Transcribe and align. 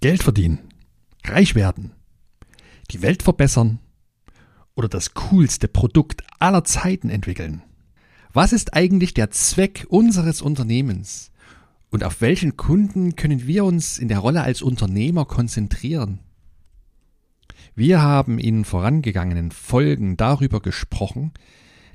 Geld 0.00 0.22
verdienen, 0.22 0.60
reich 1.26 1.54
werden, 1.54 1.92
die 2.90 3.02
Welt 3.02 3.22
verbessern 3.22 3.80
oder 4.74 4.88
das 4.88 5.12
coolste 5.12 5.68
Produkt 5.68 6.24
aller 6.38 6.64
Zeiten 6.64 7.10
entwickeln? 7.10 7.62
Was 8.32 8.54
ist 8.54 8.72
eigentlich 8.72 9.12
der 9.12 9.30
Zweck 9.30 9.86
unseres 9.90 10.40
Unternehmens? 10.40 11.32
Und 11.90 12.02
auf 12.02 12.22
welchen 12.22 12.56
Kunden 12.56 13.14
können 13.14 13.46
wir 13.46 13.66
uns 13.66 13.98
in 13.98 14.08
der 14.08 14.20
Rolle 14.20 14.40
als 14.40 14.62
Unternehmer 14.62 15.26
konzentrieren? 15.26 16.20
Wir 17.74 18.00
haben 18.00 18.38
in 18.38 18.64
vorangegangenen 18.64 19.50
Folgen 19.50 20.16
darüber 20.16 20.60
gesprochen, 20.60 21.32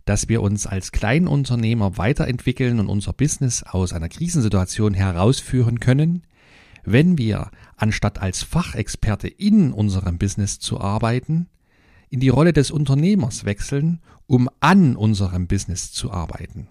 dass 0.03 0.29
wir 0.29 0.43
uns 0.43 0.67
als 0.67 0.91
Kleinunternehmer 0.91 1.97
weiterentwickeln 1.97 2.79
und 2.79 2.87
unser 2.87 3.13
Business 3.13 3.63
aus 3.63 3.93
einer 3.93 4.09
Krisensituation 4.09 4.93
herausführen 4.93 5.79
können, 5.79 6.21
wenn 6.85 7.17
wir, 7.17 7.51
anstatt 7.75 8.21
als 8.21 8.43
Fachexperte 8.43 9.27
in 9.27 9.71
unserem 9.71 10.17
Business 10.17 10.59
zu 10.59 10.79
arbeiten, 10.79 11.47
in 12.09 12.19
die 12.19 12.29
Rolle 12.29 12.53
des 12.53 12.71
Unternehmers 12.71 13.45
wechseln, 13.45 13.99
um 14.27 14.49
an 14.59 14.95
unserem 14.95 15.47
Business 15.47 15.91
zu 15.91 16.11
arbeiten. 16.11 16.67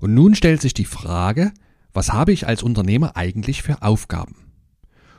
Und 0.00 0.14
nun 0.14 0.34
stellt 0.34 0.60
sich 0.60 0.74
die 0.74 0.84
Frage, 0.84 1.52
was 1.92 2.12
habe 2.12 2.32
ich 2.32 2.46
als 2.46 2.62
Unternehmer 2.62 3.16
eigentlich 3.16 3.62
für 3.62 3.82
Aufgaben? 3.82 4.36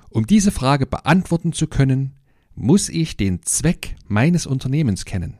Um 0.09 0.28
diese 0.28 0.52
Frage 0.52 0.86
beantworten 0.86 1.54
zu 1.54 1.67
können, 1.67 2.16
muss 2.56 2.90
ich 2.90 3.17
den 3.17 3.42
Zweck 3.44 3.95
meines 4.08 4.45
Unternehmens 4.45 5.06
kennen. 5.06 5.38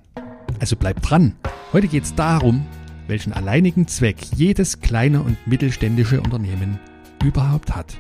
Also 0.60 0.76
bleibt 0.76 1.10
dran. 1.10 1.36
Heute 1.74 1.88
geht 1.88 2.04
es 2.04 2.16
darum, 2.16 2.66
welchen 3.08 3.34
alleinigen 3.34 3.88
Zweck 3.88 4.18
jedes 4.36 4.82
kleine 4.82 5.22
und 5.22 5.38
mittelständische 5.48 6.22
Unternehmen 6.22 6.80
überhaupt 7.24 7.76
hat. 7.76 7.98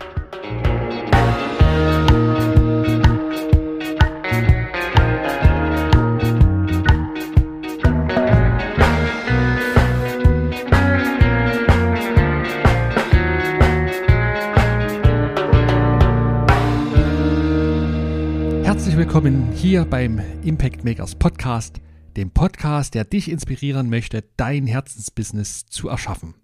Willkommen 19.17 19.51
hier 19.51 19.83
beim 19.83 20.21
Impact 20.43 20.83
Makers 20.83 21.15
Podcast, 21.15 21.81
dem 22.15 22.29
Podcast, 22.29 22.93
der 22.93 23.03
dich 23.03 23.31
inspirieren 23.31 23.89
möchte, 23.89 24.23
dein 24.37 24.67
Herzensbusiness 24.67 25.65
zu 25.65 25.89
erschaffen. 25.89 26.35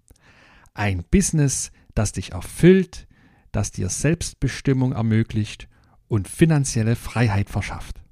Ein 0.72 1.04
Business, 1.08 1.70
das 1.94 2.10
dich 2.10 2.32
erfüllt, 2.32 3.06
das 3.52 3.70
dir 3.70 3.88
Selbstbestimmung 3.88 4.90
ermöglicht 4.90 5.68
und 6.08 6.26
finanzielle 6.26 6.96
Freiheit 6.96 7.48
verschafft. 7.48 8.02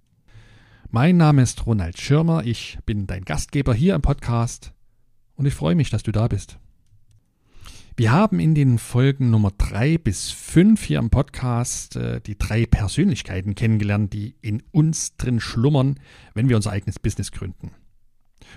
Mein 0.90 1.16
Name 1.16 1.42
ist 1.42 1.66
Ronald 1.66 2.00
Schirmer, 2.00 2.44
ich 2.44 2.78
bin 2.86 3.08
dein 3.08 3.24
Gastgeber 3.24 3.74
hier 3.74 3.96
im 3.96 4.02
Podcast 4.02 4.72
und 5.34 5.46
ich 5.46 5.54
freue 5.54 5.74
mich, 5.74 5.90
dass 5.90 6.04
du 6.04 6.12
da 6.12 6.28
bist. 6.28 6.60
Wir 7.94 8.10
haben 8.10 8.40
in 8.40 8.54
den 8.54 8.78
Folgen 8.78 9.28
Nummer 9.28 9.50
drei 9.58 9.98
bis 9.98 10.30
fünf 10.30 10.82
hier 10.82 10.98
im 10.98 11.10
Podcast 11.10 11.96
äh, 11.96 12.22
die 12.22 12.38
drei 12.38 12.64
Persönlichkeiten 12.64 13.54
kennengelernt, 13.54 14.14
die 14.14 14.34
in 14.40 14.62
uns 14.70 15.16
drin 15.18 15.40
schlummern, 15.40 16.00
wenn 16.32 16.48
wir 16.48 16.56
unser 16.56 16.70
eigenes 16.70 16.98
Business 16.98 17.32
gründen. 17.32 17.72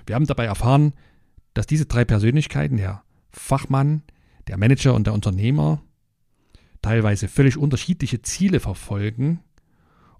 Wir 0.05 0.15
haben 0.15 0.25
dabei 0.25 0.45
erfahren, 0.45 0.93
dass 1.53 1.67
diese 1.67 1.85
drei 1.85 2.05
Persönlichkeiten, 2.05 2.77
der 2.77 3.03
Fachmann, 3.29 4.03
der 4.47 4.57
Manager 4.57 4.93
und 4.93 5.05
der 5.05 5.13
Unternehmer, 5.13 5.81
teilweise 6.81 7.27
völlig 7.27 7.57
unterschiedliche 7.57 8.21
Ziele 8.21 8.61
verfolgen 8.61 9.41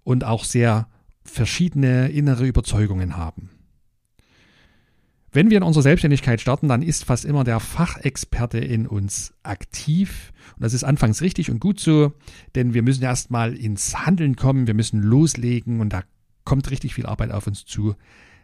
und 0.04 0.26
auch 0.26 0.44
sehr 0.44 0.90
verschiedene 1.24 2.10
innere 2.10 2.46
Überzeugungen 2.46 3.16
haben. 3.16 3.55
Wenn 5.36 5.50
wir 5.50 5.58
in 5.58 5.64
unserer 5.64 5.84
Selbstständigkeit 5.84 6.40
starten, 6.40 6.70
dann 6.70 6.82
ist 6.82 7.04
fast 7.04 7.26
immer 7.26 7.44
der 7.44 7.60
Fachexperte 7.60 8.58
in 8.58 8.88
uns 8.88 9.34
aktiv. 9.44 10.32
Und 10.56 10.64
das 10.64 10.72
ist 10.72 10.86
anfangs 10.86 11.22
richtig 11.22 11.52
und 11.52 11.60
gut 11.60 11.78
so, 11.78 12.14
denn 12.56 12.74
wir 12.74 12.82
müssen 12.82 13.04
erstmal 13.04 13.54
ins 13.54 14.06
Handeln 14.06 14.38
kommen, 14.38 14.66
wir 14.66 14.74
müssen 14.74 15.02
loslegen 15.04 15.82
und 15.82 15.90
da 15.90 16.04
kommt 16.46 16.72
richtig 16.72 16.94
viel 16.94 17.06
Arbeit 17.06 17.32
auf 17.32 17.48
uns 17.48 17.66
zu. 17.66 17.96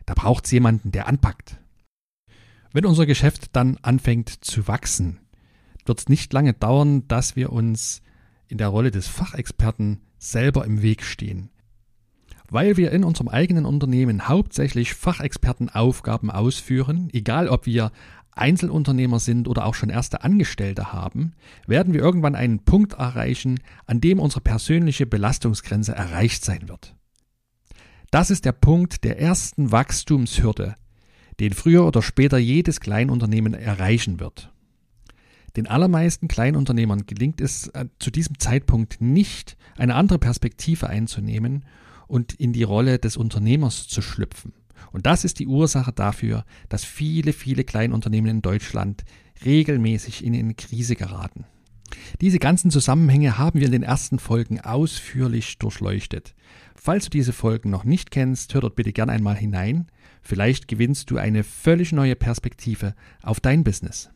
Da 0.05 0.15
braucht 0.15 0.43
es 0.43 0.51
jemanden, 0.51 0.91
der 0.91 1.07
anpackt. 1.07 1.61
Wenn 2.73 2.85
unser 2.85 3.05
Geschäft 3.05 3.55
dann 3.55 3.77
anfängt 3.81 4.43
zu 4.43 4.67
wachsen, 4.67 5.21
wird 5.85 5.97
es 5.97 6.09
nicht 6.09 6.33
lange 6.33 6.51
dauern, 6.51 7.07
dass 7.07 7.37
wir 7.37 7.53
uns 7.53 8.01
in 8.49 8.57
der 8.57 8.67
Rolle 8.67 8.91
des 8.91 9.07
Fachexperten 9.07 10.01
selber 10.17 10.65
im 10.65 10.81
Weg 10.81 11.03
stehen. 11.03 11.51
Weil 12.51 12.75
wir 12.75 12.91
in 12.91 13.05
unserem 13.05 13.29
eigenen 13.29 13.65
Unternehmen 13.65 14.27
hauptsächlich 14.27 14.93
Fachexpertenaufgaben 14.93 16.29
ausführen, 16.29 17.07
egal 17.13 17.47
ob 17.47 17.65
wir 17.65 17.93
Einzelunternehmer 18.33 19.19
sind 19.19 19.47
oder 19.47 19.65
auch 19.65 19.73
schon 19.73 19.89
erste 19.89 20.25
Angestellte 20.25 20.91
haben, 20.91 21.31
werden 21.65 21.93
wir 21.93 22.01
irgendwann 22.01 22.35
einen 22.35 22.59
Punkt 22.59 22.91
erreichen, 22.91 23.61
an 23.85 24.01
dem 24.01 24.19
unsere 24.19 24.41
persönliche 24.41 25.05
Belastungsgrenze 25.05 25.93
erreicht 25.93 26.43
sein 26.43 26.67
wird. 26.67 26.93
Das 28.11 28.29
ist 28.29 28.43
der 28.43 28.51
Punkt 28.51 29.05
der 29.05 29.17
ersten 29.17 29.71
Wachstumshürde, 29.71 30.75
den 31.39 31.53
früher 31.53 31.85
oder 31.85 32.01
später 32.01 32.37
jedes 32.37 32.81
Kleinunternehmen 32.81 33.53
erreichen 33.53 34.19
wird. 34.19 34.51
Den 35.55 35.67
allermeisten 35.67 36.27
Kleinunternehmern 36.27 37.05
gelingt 37.05 37.39
es 37.39 37.69
äh, 37.69 37.85
zu 37.97 38.11
diesem 38.11 38.39
Zeitpunkt 38.39 38.99
nicht, 38.99 39.55
eine 39.77 39.95
andere 39.95 40.19
Perspektive 40.19 40.87
einzunehmen 40.87 41.63
und 42.11 42.33
in 42.33 42.51
die 42.51 42.63
Rolle 42.63 42.99
des 42.99 43.15
Unternehmers 43.15 43.87
zu 43.87 44.01
schlüpfen. 44.01 44.51
Und 44.91 45.05
das 45.05 45.23
ist 45.23 45.39
die 45.39 45.47
Ursache 45.47 45.93
dafür, 45.93 46.43
dass 46.67 46.83
viele, 46.83 47.31
viele 47.31 47.63
Kleinunternehmen 47.63 48.29
in 48.29 48.41
Deutschland 48.41 49.05
regelmäßig 49.45 50.23
in 50.25 50.35
eine 50.35 50.53
Krise 50.53 50.95
geraten. 50.95 51.45
Diese 52.19 52.39
ganzen 52.39 52.69
Zusammenhänge 52.69 53.37
haben 53.37 53.59
wir 53.59 53.67
in 53.67 53.71
den 53.71 53.83
ersten 53.83 54.19
Folgen 54.19 54.59
ausführlich 54.59 55.57
durchleuchtet. 55.57 56.35
Falls 56.75 57.05
du 57.05 57.09
diese 57.11 57.33
Folgen 57.33 57.69
noch 57.69 57.85
nicht 57.85 58.11
kennst, 58.11 58.53
hör 58.53 58.61
dort 58.61 58.75
bitte 58.75 58.91
gern 58.91 59.09
einmal 59.09 59.37
hinein. 59.37 59.87
Vielleicht 60.21 60.67
gewinnst 60.67 61.11
du 61.11 61.17
eine 61.17 61.43
völlig 61.43 61.93
neue 61.93 62.15
Perspektive 62.15 62.93
auf 63.23 63.39
dein 63.39 63.63
Business. 63.63 64.09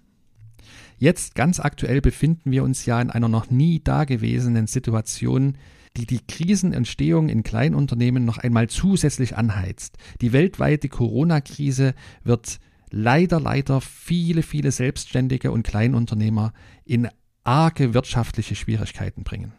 Jetzt 0.97 1.35
ganz 1.35 1.59
aktuell 1.59 2.01
befinden 2.01 2.51
wir 2.51 2.63
uns 2.63 2.85
ja 2.85 3.01
in 3.01 3.09
einer 3.09 3.29
noch 3.29 3.49
nie 3.49 3.81
dagewesenen 3.81 4.67
Situation, 4.67 5.57
die 5.97 6.05
die 6.05 6.19
Krisenentstehung 6.19 7.29
in 7.29 7.43
Kleinunternehmen 7.43 8.25
noch 8.25 8.37
einmal 8.37 8.69
zusätzlich 8.69 9.37
anheizt. 9.37 9.97
Die 10.21 10.33
weltweite 10.33 10.89
Corona-Krise 10.89 11.93
wird 12.23 12.59
leider, 12.91 13.39
leider 13.39 13.81
viele, 13.81 14.43
viele 14.43 14.71
Selbstständige 14.71 15.51
und 15.51 15.63
Kleinunternehmer 15.63 16.53
in 16.85 17.09
arge 17.43 17.93
wirtschaftliche 17.93 18.55
Schwierigkeiten 18.55 19.23
bringen. 19.23 19.53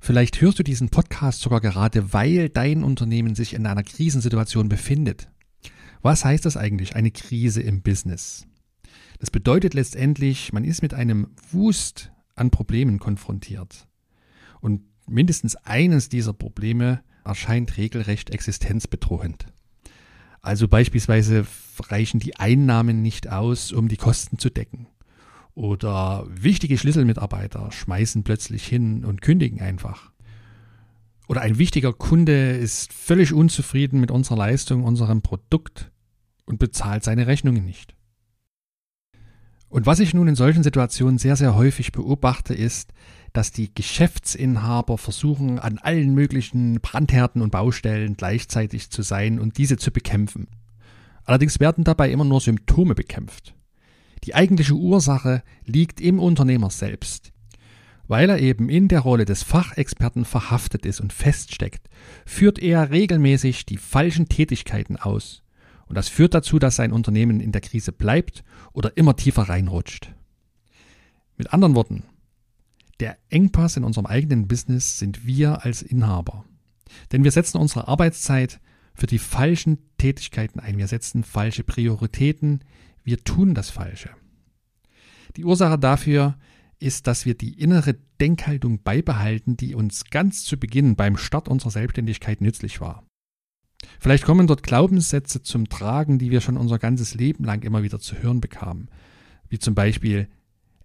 Vielleicht 0.00 0.40
hörst 0.40 0.58
du 0.58 0.62
diesen 0.62 0.88
Podcast 0.88 1.40
sogar 1.40 1.60
gerade, 1.60 2.12
weil 2.12 2.48
dein 2.48 2.82
Unternehmen 2.82 3.34
sich 3.34 3.54
in 3.54 3.66
einer 3.66 3.84
Krisensituation 3.84 4.68
befindet. 4.68 5.28
Was 6.02 6.24
heißt 6.24 6.44
das 6.44 6.56
eigentlich, 6.56 6.96
eine 6.96 7.12
Krise 7.12 7.62
im 7.62 7.82
Business? 7.82 8.46
Das 9.20 9.30
bedeutet 9.30 9.74
letztendlich, 9.74 10.52
man 10.52 10.64
ist 10.64 10.82
mit 10.82 10.94
einem 10.94 11.28
Wust 11.52 12.10
an 12.34 12.50
Problemen 12.50 12.98
konfrontiert. 12.98 13.86
Und 14.60 14.82
mindestens 15.06 15.56
eines 15.56 16.08
dieser 16.08 16.32
Probleme 16.32 17.02
erscheint 17.24 17.76
regelrecht 17.76 18.30
existenzbedrohend. 18.30 19.46
Also 20.40 20.66
beispielsweise 20.66 21.46
reichen 21.88 22.18
die 22.18 22.36
Einnahmen 22.36 23.00
nicht 23.00 23.28
aus, 23.30 23.72
um 23.72 23.88
die 23.88 23.96
Kosten 23.96 24.38
zu 24.38 24.50
decken. 24.50 24.88
Oder 25.54 26.26
wichtige 26.28 26.78
Schlüsselmitarbeiter 26.78 27.70
schmeißen 27.70 28.24
plötzlich 28.24 28.66
hin 28.66 29.04
und 29.04 29.22
kündigen 29.22 29.60
einfach. 29.60 30.10
Oder 31.28 31.42
ein 31.42 31.58
wichtiger 31.58 31.92
Kunde 31.92 32.52
ist 32.52 32.92
völlig 32.92 33.32
unzufrieden 33.32 34.00
mit 34.00 34.10
unserer 34.10 34.36
Leistung, 34.36 34.82
unserem 34.84 35.22
Produkt 35.22 35.90
und 36.46 36.58
bezahlt 36.58 37.04
seine 37.04 37.26
Rechnungen 37.26 37.64
nicht. 37.64 37.94
Und 39.72 39.86
was 39.86 40.00
ich 40.00 40.12
nun 40.12 40.28
in 40.28 40.34
solchen 40.34 40.62
Situationen 40.62 41.16
sehr, 41.16 41.34
sehr 41.34 41.54
häufig 41.54 41.92
beobachte, 41.92 42.52
ist, 42.52 42.92
dass 43.32 43.52
die 43.52 43.74
Geschäftsinhaber 43.74 44.98
versuchen, 44.98 45.58
an 45.58 45.78
allen 45.78 46.12
möglichen 46.12 46.74
Brandhärten 46.82 47.40
und 47.40 47.52
Baustellen 47.52 48.18
gleichzeitig 48.18 48.90
zu 48.90 49.00
sein 49.00 49.40
und 49.40 49.56
diese 49.56 49.78
zu 49.78 49.90
bekämpfen. 49.90 50.48
Allerdings 51.24 51.58
werden 51.58 51.84
dabei 51.84 52.10
immer 52.10 52.26
nur 52.26 52.42
Symptome 52.42 52.94
bekämpft. 52.94 53.54
Die 54.24 54.34
eigentliche 54.34 54.74
Ursache 54.74 55.42
liegt 55.64 56.02
im 56.02 56.18
Unternehmer 56.18 56.68
selbst. 56.68 57.32
Weil 58.06 58.28
er 58.28 58.40
eben 58.40 58.68
in 58.68 58.88
der 58.88 59.00
Rolle 59.00 59.24
des 59.24 59.42
Fachexperten 59.42 60.26
verhaftet 60.26 60.84
ist 60.84 61.00
und 61.00 61.14
feststeckt, 61.14 61.88
führt 62.26 62.58
er 62.58 62.90
regelmäßig 62.90 63.64
die 63.64 63.78
falschen 63.78 64.28
Tätigkeiten 64.28 64.98
aus 64.98 65.41
und 65.92 65.96
das 65.96 66.08
führt 66.08 66.32
dazu, 66.32 66.58
dass 66.58 66.76
sein 66.76 66.90
Unternehmen 66.90 67.38
in 67.38 67.52
der 67.52 67.60
Krise 67.60 67.92
bleibt 67.92 68.44
oder 68.72 68.96
immer 68.96 69.14
tiefer 69.14 69.42
reinrutscht. 69.42 70.14
Mit 71.36 71.52
anderen 71.52 71.74
Worten, 71.74 72.04
Der 72.98 73.18
Engpass 73.28 73.76
in 73.76 73.84
unserem 73.84 74.06
eigenen 74.06 74.48
Business 74.48 74.98
sind 74.98 75.26
wir 75.26 75.66
als 75.66 75.82
Inhaber. 75.82 76.46
Denn 77.10 77.24
wir 77.24 77.30
setzen 77.30 77.58
unsere 77.58 77.88
Arbeitszeit 77.88 78.58
für 78.94 79.06
die 79.06 79.18
falschen 79.18 79.80
Tätigkeiten 79.98 80.60
ein. 80.60 80.78
Wir 80.78 80.86
setzen 80.86 81.24
falsche 81.24 81.62
Prioritäten. 81.62 82.60
Wir 83.04 83.22
tun 83.22 83.54
das 83.54 83.68
Falsche. 83.68 84.08
Die 85.36 85.44
Ursache 85.44 85.78
dafür 85.78 86.38
ist, 86.78 87.06
dass 87.06 87.26
wir 87.26 87.34
die 87.34 87.60
innere 87.60 87.96
Denkhaltung 88.18 88.82
beibehalten, 88.82 89.58
die 89.58 89.74
uns 89.74 90.04
ganz 90.04 90.44
zu 90.44 90.56
Beginn 90.56 90.96
beim 90.96 91.18
Start 91.18 91.48
unserer 91.48 91.70
Selbstständigkeit 91.70 92.40
nützlich 92.40 92.80
war. 92.80 93.04
Vielleicht 94.00 94.24
kommen 94.24 94.46
dort 94.46 94.62
Glaubenssätze 94.62 95.42
zum 95.42 95.68
Tragen, 95.68 96.18
die 96.18 96.30
wir 96.30 96.40
schon 96.40 96.56
unser 96.56 96.78
ganzes 96.78 97.14
Leben 97.14 97.44
lang 97.44 97.62
immer 97.62 97.82
wieder 97.82 98.00
zu 98.00 98.16
hören 98.16 98.40
bekamen. 98.40 98.88
Wie 99.48 99.58
zum 99.58 99.74
Beispiel 99.74 100.28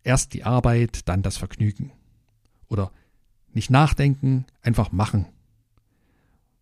erst 0.04 0.34
die 0.34 0.44
Arbeit, 0.44 1.08
dann 1.08 1.22
das 1.22 1.38
Vergnügen. 1.38 1.92
Oder 2.68 2.92
nicht 3.54 3.70
nachdenken, 3.70 4.46
einfach 4.62 4.92
machen. 4.92 5.26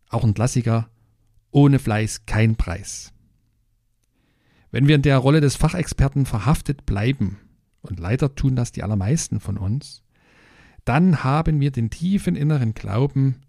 Auch 0.09 0.23
ein 0.23 0.33
Klassiker, 0.33 0.89
ohne 1.51 1.79
Fleiß 1.79 2.25
kein 2.25 2.55
Preis. 2.55 3.11
Wenn 4.71 4.87
wir 4.87 4.95
in 4.95 5.01
der 5.01 5.17
Rolle 5.17 5.41
des 5.41 5.55
Fachexperten 5.55 6.25
verhaftet 6.25 6.85
bleiben, 6.85 7.37
und 7.81 7.99
leider 7.99 8.35
tun 8.35 8.55
das 8.55 8.71
die 8.71 8.83
allermeisten 8.83 9.39
von 9.39 9.57
uns, 9.57 10.03
dann 10.83 11.23
haben 11.23 11.59
wir 11.59 11.71
den 11.71 11.89
tiefen 11.89 12.35
inneren 12.35 12.73
Glauben, 12.73 13.41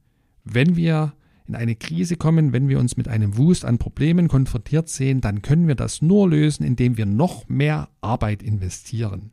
wenn 0.44 0.77
wir 0.77 1.15
in 1.48 1.54
eine 1.54 1.76
Krise 1.76 2.16
kommen, 2.16 2.52
wenn 2.52 2.69
wir 2.69 2.78
uns 2.78 2.96
mit 2.96 3.08
einem 3.08 3.37
Wust 3.37 3.64
an 3.64 3.78
Problemen 3.78 4.28
konfrontiert 4.28 4.88
sehen, 4.88 5.20
dann 5.20 5.43
können 5.43 5.69
wir 5.69 5.75
das 5.75 6.02
nur 6.02 6.28
lösen, 6.28 6.64
indem 6.64 6.96
wir 6.96 7.06
noch 7.06 7.48
mehr 7.48 7.88
Arbeit 8.00 8.43
investieren. 8.43 9.32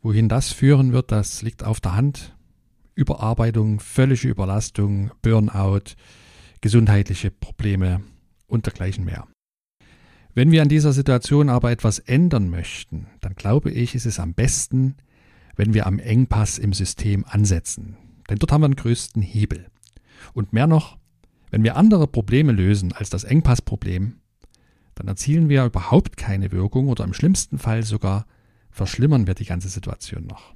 Wohin 0.00 0.28
das 0.28 0.52
führen 0.52 0.92
wird, 0.92 1.10
das 1.12 1.42
liegt 1.42 1.64
auf 1.64 1.80
der 1.80 1.94
Hand. 1.96 2.36
Überarbeitung, 2.94 3.80
völlige 3.80 4.28
Überlastung, 4.28 5.10
Burnout, 5.20 5.94
gesundheitliche 6.60 7.30
Probleme 7.30 8.02
und 8.46 8.66
dergleichen 8.66 9.04
mehr. 9.04 9.26
Wenn 10.34 10.50
wir 10.50 10.62
an 10.62 10.68
dieser 10.68 10.92
Situation 10.92 11.48
aber 11.48 11.70
etwas 11.70 11.98
ändern 11.98 12.50
möchten, 12.50 13.06
dann 13.20 13.34
glaube 13.34 13.70
ich, 13.70 13.94
ist 13.94 14.06
es 14.06 14.20
am 14.20 14.34
besten, 14.34 14.96
wenn 15.56 15.74
wir 15.74 15.86
am 15.86 15.98
Engpass 15.98 16.58
im 16.58 16.72
System 16.72 17.24
ansetzen. 17.26 17.96
Denn 18.28 18.38
dort 18.38 18.52
haben 18.52 18.60
wir 18.60 18.68
den 18.68 18.76
größten 18.76 19.22
Hebel. 19.22 19.66
Und 20.34 20.52
mehr 20.52 20.66
noch, 20.66 20.98
wenn 21.50 21.64
wir 21.64 21.76
andere 21.76 22.06
Probleme 22.06 22.52
lösen 22.52 22.92
als 22.92 23.10
das 23.10 23.24
Engpassproblem, 23.24 24.20
dann 24.94 25.08
erzielen 25.08 25.48
wir 25.48 25.64
überhaupt 25.64 26.16
keine 26.16 26.52
Wirkung 26.52 26.88
oder 26.88 27.04
im 27.04 27.12
schlimmsten 27.12 27.58
Fall 27.58 27.82
sogar 27.82 28.26
verschlimmern 28.70 29.26
wir 29.26 29.34
die 29.34 29.44
ganze 29.44 29.68
Situation 29.68 30.26
noch. 30.26 30.54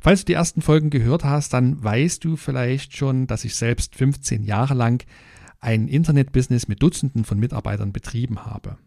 Falls 0.00 0.20
du 0.20 0.26
die 0.26 0.34
ersten 0.34 0.62
Folgen 0.62 0.90
gehört 0.90 1.24
hast, 1.24 1.52
dann 1.52 1.82
weißt 1.82 2.22
du 2.24 2.36
vielleicht 2.36 2.96
schon, 2.96 3.26
dass 3.26 3.44
ich 3.44 3.56
selbst 3.56 3.96
15 3.96 4.44
Jahre 4.44 4.74
lang 4.74 5.04
ein 5.60 5.88
Internetbusiness 5.88 6.68
mit 6.68 6.82
Dutzenden 6.82 7.24
von 7.24 7.38
Mitarbeitern 7.38 7.92
betrieben 7.92 8.46
habe. 8.46 8.78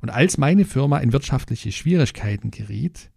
Und 0.00 0.10
als 0.10 0.38
meine 0.38 0.64
Firma 0.64 0.98
in 0.98 1.12
wirtschaftliche 1.12 1.70
Schwierigkeiten 1.70 2.50
geriet, 2.50 3.10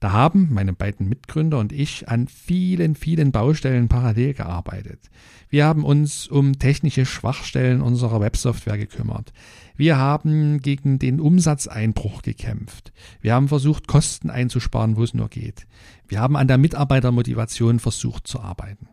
da 0.00 0.12
haben 0.12 0.48
meine 0.50 0.72
beiden 0.72 1.10
Mitgründer 1.10 1.58
und 1.58 1.72
ich 1.72 2.08
an 2.08 2.26
vielen, 2.26 2.94
vielen 2.94 3.32
Baustellen 3.32 3.88
parallel 3.88 4.32
gearbeitet. 4.32 5.10
Wir 5.50 5.66
haben 5.66 5.84
uns 5.84 6.26
um 6.26 6.58
technische 6.58 7.04
Schwachstellen 7.04 7.82
unserer 7.82 8.20
Websoftware 8.22 8.78
gekümmert. 8.78 9.34
Wir 9.76 9.98
haben 9.98 10.62
gegen 10.62 10.98
den 10.98 11.20
Umsatzeinbruch 11.20 12.22
gekämpft. 12.22 12.92
Wir 13.20 13.34
haben 13.34 13.48
versucht, 13.48 13.88
Kosten 13.88 14.30
einzusparen, 14.30 14.96
wo 14.96 15.02
es 15.02 15.12
nur 15.12 15.28
geht. 15.28 15.66
Wir 16.08 16.20
haben 16.20 16.36
an 16.36 16.48
der 16.48 16.58
Mitarbeitermotivation 16.58 17.78
versucht 17.78 18.26
zu 18.26 18.40
arbeiten. 18.40 18.88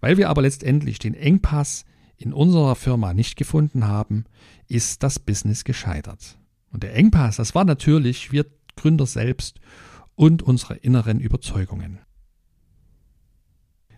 Weil 0.00 0.18
wir 0.18 0.28
aber 0.28 0.42
letztendlich 0.42 0.98
den 0.98 1.14
Engpass 1.14 1.86
in 2.18 2.34
unserer 2.34 2.74
Firma 2.74 3.14
nicht 3.14 3.36
gefunden 3.36 3.86
haben, 3.86 4.24
ist 4.68 5.02
das 5.02 5.18
Business 5.18 5.64
gescheitert. 5.64 6.36
Und 6.70 6.82
der 6.82 6.94
Engpass, 6.94 7.36
das 7.36 7.54
war 7.54 7.64
natürlich, 7.64 8.30
wir 8.30 8.44
Gründer 8.76 9.06
selbst 9.06 9.60
und 10.14 10.42
unsere 10.42 10.74
inneren 10.74 11.20
Überzeugungen. 11.20 12.00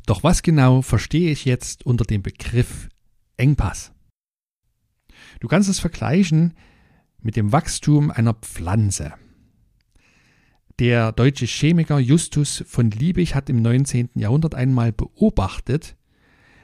Doch 0.07 0.23
was 0.23 0.43
genau 0.43 0.83
verstehe 0.83 1.31
ich 1.31 1.45
jetzt 1.45 1.85
unter 1.85 2.05
dem 2.05 2.23
Begriff 2.23 2.89
Engpass? 3.37 3.93
Du 5.41 5.49
kannst 5.49 5.69
es 5.69 5.81
vergleichen 5.81 6.55
mit 7.21 7.37
dem 7.37 7.53
Wachstum 7.53 8.11
einer 8.11 8.35
Pflanze. 8.35 9.15
Der 10.79 11.13
deutsche 11.13 11.47
Chemiker 11.47 11.99
Justus 11.99 12.63
von 12.67 12.91
Liebig 12.91 13.35
hat 13.35 13.49
im 13.49 13.63
19. 13.63 14.11
Jahrhundert 14.15 14.55
einmal 14.55 14.93
beobachtet, 14.93 15.97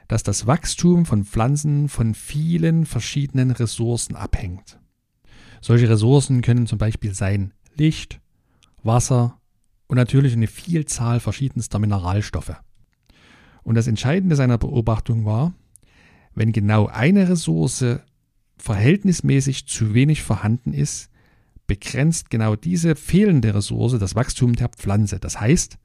dass 0.07 0.23
das 0.23 0.45
Wachstum 0.45 1.05
von 1.05 1.25
Pflanzen 1.25 1.89
von 1.89 2.13
vielen 2.13 2.85
verschiedenen 2.85 3.51
Ressourcen 3.51 4.15
abhängt. 4.15 4.79
Solche 5.61 5.89
Ressourcen 5.89 6.41
können 6.41 6.67
zum 6.67 6.77
Beispiel 6.77 7.13
sein 7.13 7.53
Licht, 7.75 8.19
Wasser 8.83 9.39
und 9.87 9.97
natürlich 9.97 10.33
eine 10.33 10.47
Vielzahl 10.47 11.19
verschiedenster 11.19 11.79
Mineralstoffe. 11.79 12.55
Und 13.63 13.75
das 13.75 13.87
Entscheidende 13.87 14.35
seiner 14.35 14.57
Beobachtung 14.57 15.25
war, 15.25 15.53
wenn 16.35 16.51
genau 16.51 16.87
eine 16.87 17.29
Ressource 17.29 17.85
verhältnismäßig 18.57 19.67
zu 19.67 19.93
wenig 19.93 20.23
vorhanden 20.23 20.73
ist, 20.73 21.09
begrenzt 21.67 22.29
genau 22.29 22.55
diese 22.55 22.95
fehlende 22.95 23.55
Ressource 23.55 23.97
das 23.99 24.15
Wachstum 24.15 24.55
der 24.55 24.69
Pflanze. 24.69 25.19
Das 25.19 25.39
heißt, 25.39 25.77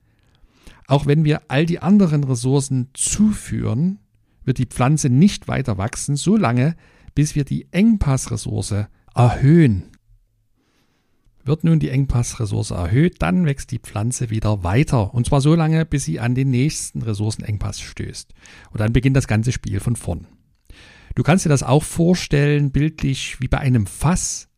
auch 0.87 1.07
wenn 1.07 1.25
wir 1.25 1.43
all 1.49 1.67
die 1.67 1.81
anderen 1.81 2.25
Ressourcen 2.25 2.89
zuführen, 2.95 3.99
wird 4.45 4.59
die 4.59 4.67
Pflanze 4.67 5.11
nicht 5.11 5.47
weiter 5.47 5.79
wachsen, 5.79 6.17
solange 6.17 6.75
bis 7.15 7.35
wir 7.35 7.45
die 7.45 7.67
Engpassressource 7.73 8.87
erhöhen. 9.15 9.85
Wird 11.49 11.65
nun 11.65 11.79
die 11.79 11.89
Engpassressource 11.89 12.73
erhöht, 12.73 13.23
dann 13.23 13.47
wächst 13.47 13.71
die 13.71 13.79
Pflanze 13.79 14.29
wieder 14.29 14.65
weiter. 14.65 15.15
Und 15.15 15.25
zwar 15.25 15.41
so 15.41 15.55
lange, 15.55 15.87
bis 15.87 16.05
sie 16.05 16.21
an 16.21 16.35
den 16.35 16.51
nächsten 16.51 17.01
Ressourcenengpass 17.01 17.81
stößt. 17.81 18.35
Und 18.71 18.81
dann 18.81 18.93
beginnt 18.93 19.17
das 19.17 19.27
ganze 19.27 19.51
Spiel 19.51 19.81
von 19.81 19.97
vorn. 19.97 20.27
Du 21.15 21.23
kannst 21.23 21.47
dir 21.47 21.49
das 21.49 21.63
auch 21.63 21.85
vorstellen, 21.85 22.71
bildlich 22.71 23.41
wie 23.41 23.49
bei 23.49 23.57
einem 23.57 23.87
Fass, 23.87 24.51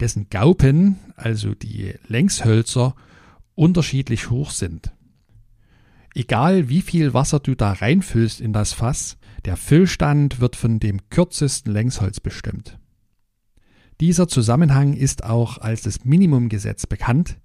dessen 0.00 0.28
Gaupen, 0.28 0.98
also 1.16 1.54
die 1.54 1.94
Längshölzer, 2.08 2.94
unterschiedlich 3.54 4.28
hoch 4.28 4.50
sind. 4.50 4.92
Egal 6.14 6.68
wie 6.68 6.82
viel 6.82 7.14
Wasser 7.14 7.40
du 7.40 7.54
da 7.54 7.72
reinfüllst 7.72 8.42
in 8.42 8.52
das 8.52 8.74
Fass, 8.74 9.16
der 9.46 9.56
Füllstand 9.56 10.40
wird 10.40 10.56
von 10.56 10.78
dem 10.78 11.08
kürzesten 11.08 11.72
Längsholz 11.72 12.20
bestimmt. 12.20 12.78
Dieser 14.00 14.28
Zusammenhang 14.28 14.94
ist 14.94 15.24
auch 15.24 15.58
als 15.58 15.82
das 15.82 16.04
Minimumgesetz 16.04 16.86
bekannt 16.86 17.38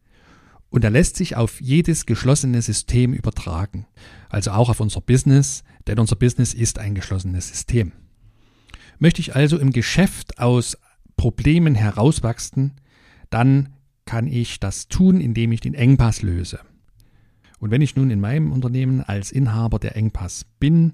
und 0.70 0.84
er 0.84 0.90
lässt 0.90 1.16
sich 1.16 1.36
auf 1.36 1.62
jedes 1.62 2.06
geschlossene 2.06 2.62
System 2.62 3.14
übertragen, 3.14 3.86
also 4.30 4.52
auch 4.52 4.70
auf 4.70 4.80
unser 4.80 5.02
Business, 5.02 5.64
denn 5.88 6.00
unser 6.00 6.16
Business 6.16 6.54
ist 6.54 6.80
ein 6.80 6.96
geschlossenes 6.96 7.50
System. 7.50 7.92
Möchte 8.98 9.22
ich 9.22 9.36
also 9.36 9.58
im 9.58 9.72
Geschäft 9.72 10.40
aus 10.40 10.78
Problemen 11.18 11.76
herauswachsen, 11.76 12.74
dann 13.30 13.74
kann 14.06 14.28
ich 14.28 14.60
das 14.60 14.88
tun, 14.88 15.22
indem 15.22 15.52
ich 15.52 15.62
den 15.62 15.74
Engpass 15.74 16.22
löse. 16.22 16.60
Und 17.60 17.72
wenn 17.72 17.82
ich 17.82 17.96
nun 17.96 18.10
in 18.10 18.20
meinem 18.20 18.52
Unternehmen 18.52 19.02
als 19.02 19.32
Inhaber 19.32 19.80
der 19.80 19.96
Engpass 19.96 20.46
bin, 20.60 20.94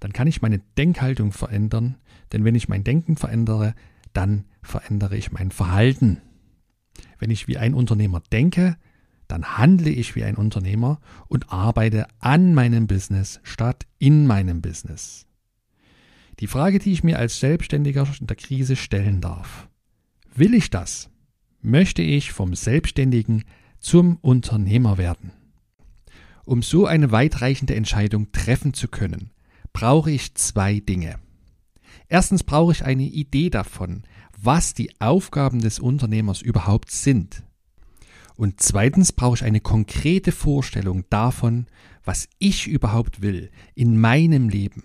dann 0.00 0.12
kann 0.12 0.26
ich 0.26 0.42
meine 0.42 0.60
Denkhaltung 0.76 1.32
verändern, 1.32 1.96
denn 2.32 2.44
wenn 2.44 2.54
ich 2.54 2.68
mein 2.68 2.84
Denken 2.84 3.16
verändere, 3.16 3.74
dann 4.16 4.44
verändere 4.62 5.16
ich 5.16 5.32
mein 5.32 5.50
Verhalten. 5.50 6.22
Wenn 7.18 7.30
ich 7.30 7.48
wie 7.48 7.58
ein 7.58 7.74
Unternehmer 7.74 8.22
denke, 8.32 8.76
dann 9.28 9.58
handle 9.58 9.90
ich 9.90 10.14
wie 10.14 10.24
ein 10.24 10.36
Unternehmer 10.36 11.00
und 11.28 11.52
arbeite 11.52 12.06
an 12.20 12.54
meinem 12.54 12.86
Business 12.86 13.40
statt 13.42 13.86
in 13.98 14.26
meinem 14.26 14.62
Business. 14.62 15.26
Die 16.40 16.46
Frage, 16.46 16.78
die 16.78 16.92
ich 16.92 17.02
mir 17.02 17.18
als 17.18 17.40
Selbstständiger 17.40 18.06
in 18.20 18.26
der 18.26 18.36
Krise 18.36 18.76
stellen 18.76 19.20
darf. 19.20 19.68
Will 20.34 20.54
ich 20.54 20.70
das? 20.70 21.10
Möchte 21.62 22.02
ich 22.02 22.32
vom 22.32 22.54
Selbstständigen 22.54 23.44
zum 23.80 24.16
Unternehmer 24.16 24.98
werden? 24.98 25.32
Um 26.44 26.62
so 26.62 26.86
eine 26.86 27.10
weitreichende 27.10 27.74
Entscheidung 27.74 28.30
treffen 28.32 28.72
zu 28.72 28.86
können, 28.88 29.30
brauche 29.72 30.10
ich 30.10 30.34
zwei 30.34 30.78
Dinge. 30.78 31.18
Erstens 32.08 32.44
brauche 32.44 32.72
ich 32.72 32.84
eine 32.84 33.04
Idee 33.04 33.50
davon, 33.50 34.04
was 34.40 34.74
die 34.74 34.90
Aufgaben 35.00 35.60
des 35.60 35.78
Unternehmers 35.78 36.42
überhaupt 36.42 36.90
sind. 36.90 37.42
Und 38.36 38.60
zweitens 38.60 39.12
brauche 39.12 39.36
ich 39.36 39.44
eine 39.44 39.60
konkrete 39.60 40.30
Vorstellung 40.30 41.04
davon, 41.08 41.66
was 42.04 42.28
ich 42.38 42.68
überhaupt 42.68 43.22
will 43.22 43.50
in 43.74 43.98
meinem 43.98 44.48
Leben. 44.48 44.84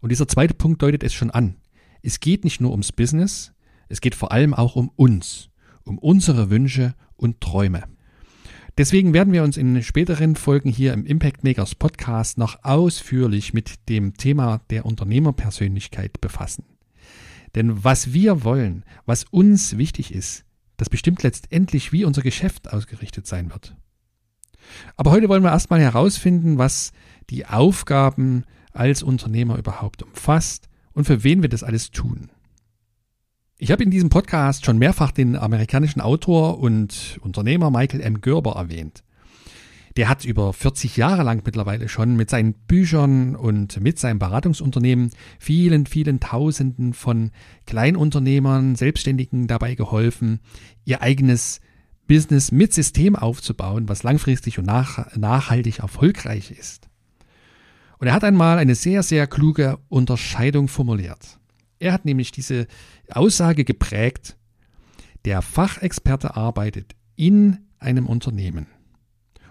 Und 0.00 0.10
dieser 0.10 0.28
zweite 0.28 0.54
Punkt 0.54 0.82
deutet 0.82 1.02
es 1.02 1.14
schon 1.14 1.30
an. 1.30 1.56
Es 2.02 2.20
geht 2.20 2.44
nicht 2.44 2.60
nur 2.60 2.70
ums 2.70 2.92
Business, 2.92 3.52
es 3.88 4.00
geht 4.00 4.14
vor 4.14 4.30
allem 4.30 4.54
auch 4.54 4.76
um 4.76 4.90
uns, 4.94 5.48
um 5.84 5.98
unsere 5.98 6.50
Wünsche 6.50 6.94
und 7.16 7.40
Träume. 7.40 7.84
Deswegen 8.78 9.14
werden 9.14 9.32
wir 9.32 9.42
uns 9.42 9.56
in 9.56 9.82
späteren 9.82 10.36
Folgen 10.36 10.68
hier 10.68 10.92
im 10.92 11.06
Impact 11.06 11.44
Makers 11.44 11.74
Podcast 11.74 12.36
noch 12.36 12.62
ausführlich 12.62 13.54
mit 13.54 13.88
dem 13.88 14.18
Thema 14.18 14.60
der 14.68 14.84
Unternehmerpersönlichkeit 14.84 16.20
befassen. 16.20 16.64
Denn 17.54 17.84
was 17.84 18.12
wir 18.12 18.44
wollen, 18.44 18.84
was 19.06 19.24
uns 19.24 19.78
wichtig 19.78 20.14
ist, 20.14 20.44
das 20.76 20.90
bestimmt 20.90 21.22
letztendlich, 21.22 21.90
wie 21.92 22.04
unser 22.04 22.20
Geschäft 22.20 22.70
ausgerichtet 22.70 23.26
sein 23.26 23.50
wird. 23.50 23.74
Aber 24.98 25.10
heute 25.10 25.30
wollen 25.30 25.42
wir 25.42 25.52
erstmal 25.52 25.80
herausfinden, 25.80 26.58
was 26.58 26.92
die 27.30 27.46
Aufgaben 27.46 28.44
als 28.72 29.02
Unternehmer 29.02 29.56
überhaupt 29.56 30.02
umfasst 30.02 30.68
und 30.92 31.06
für 31.06 31.24
wen 31.24 31.40
wir 31.40 31.48
das 31.48 31.62
alles 31.62 31.92
tun. 31.92 32.30
Ich 33.58 33.70
habe 33.70 33.82
in 33.82 33.90
diesem 33.90 34.10
Podcast 34.10 34.66
schon 34.66 34.76
mehrfach 34.76 35.12
den 35.12 35.34
amerikanischen 35.34 36.02
Autor 36.02 36.58
und 36.58 37.18
Unternehmer 37.22 37.70
Michael 37.70 38.02
M. 38.02 38.20
Gerber 38.20 38.52
erwähnt. 38.52 39.02
Der 39.96 40.10
hat 40.10 40.26
über 40.26 40.52
40 40.52 40.98
Jahre 40.98 41.22
lang 41.22 41.40
mittlerweile 41.42 41.88
schon 41.88 42.16
mit 42.16 42.28
seinen 42.28 42.52
Büchern 42.52 43.34
und 43.34 43.80
mit 43.80 43.98
seinem 43.98 44.18
Beratungsunternehmen 44.18 45.10
vielen, 45.38 45.86
vielen 45.86 46.20
Tausenden 46.20 46.92
von 46.92 47.30
Kleinunternehmern, 47.64 48.76
Selbstständigen 48.76 49.46
dabei 49.46 49.74
geholfen, 49.74 50.40
ihr 50.84 51.00
eigenes 51.00 51.62
Business 52.06 52.52
mit 52.52 52.74
System 52.74 53.16
aufzubauen, 53.16 53.88
was 53.88 54.02
langfristig 54.02 54.58
und 54.58 54.66
nach, 54.66 55.16
nachhaltig 55.16 55.78
erfolgreich 55.78 56.50
ist. 56.50 56.90
Und 57.96 58.08
er 58.08 58.12
hat 58.12 58.22
einmal 58.22 58.58
eine 58.58 58.74
sehr, 58.74 59.02
sehr 59.02 59.26
kluge 59.26 59.78
Unterscheidung 59.88 60.68
formuliert. 60.68 61.38
Er 61.78 61.92
hat 61.92 62.04
nämlich 62.04 62.32
diese 62.32 62.66
Aussage 63.10 63.64
geprägt, 63.64 64.36
der 65.24 65.42
Fachexperte 65.42 66.36
arbeitet 66.36 66.94
in 67.16 67.58
einem 67.78 68.06
Unternehmen 68.06 68.66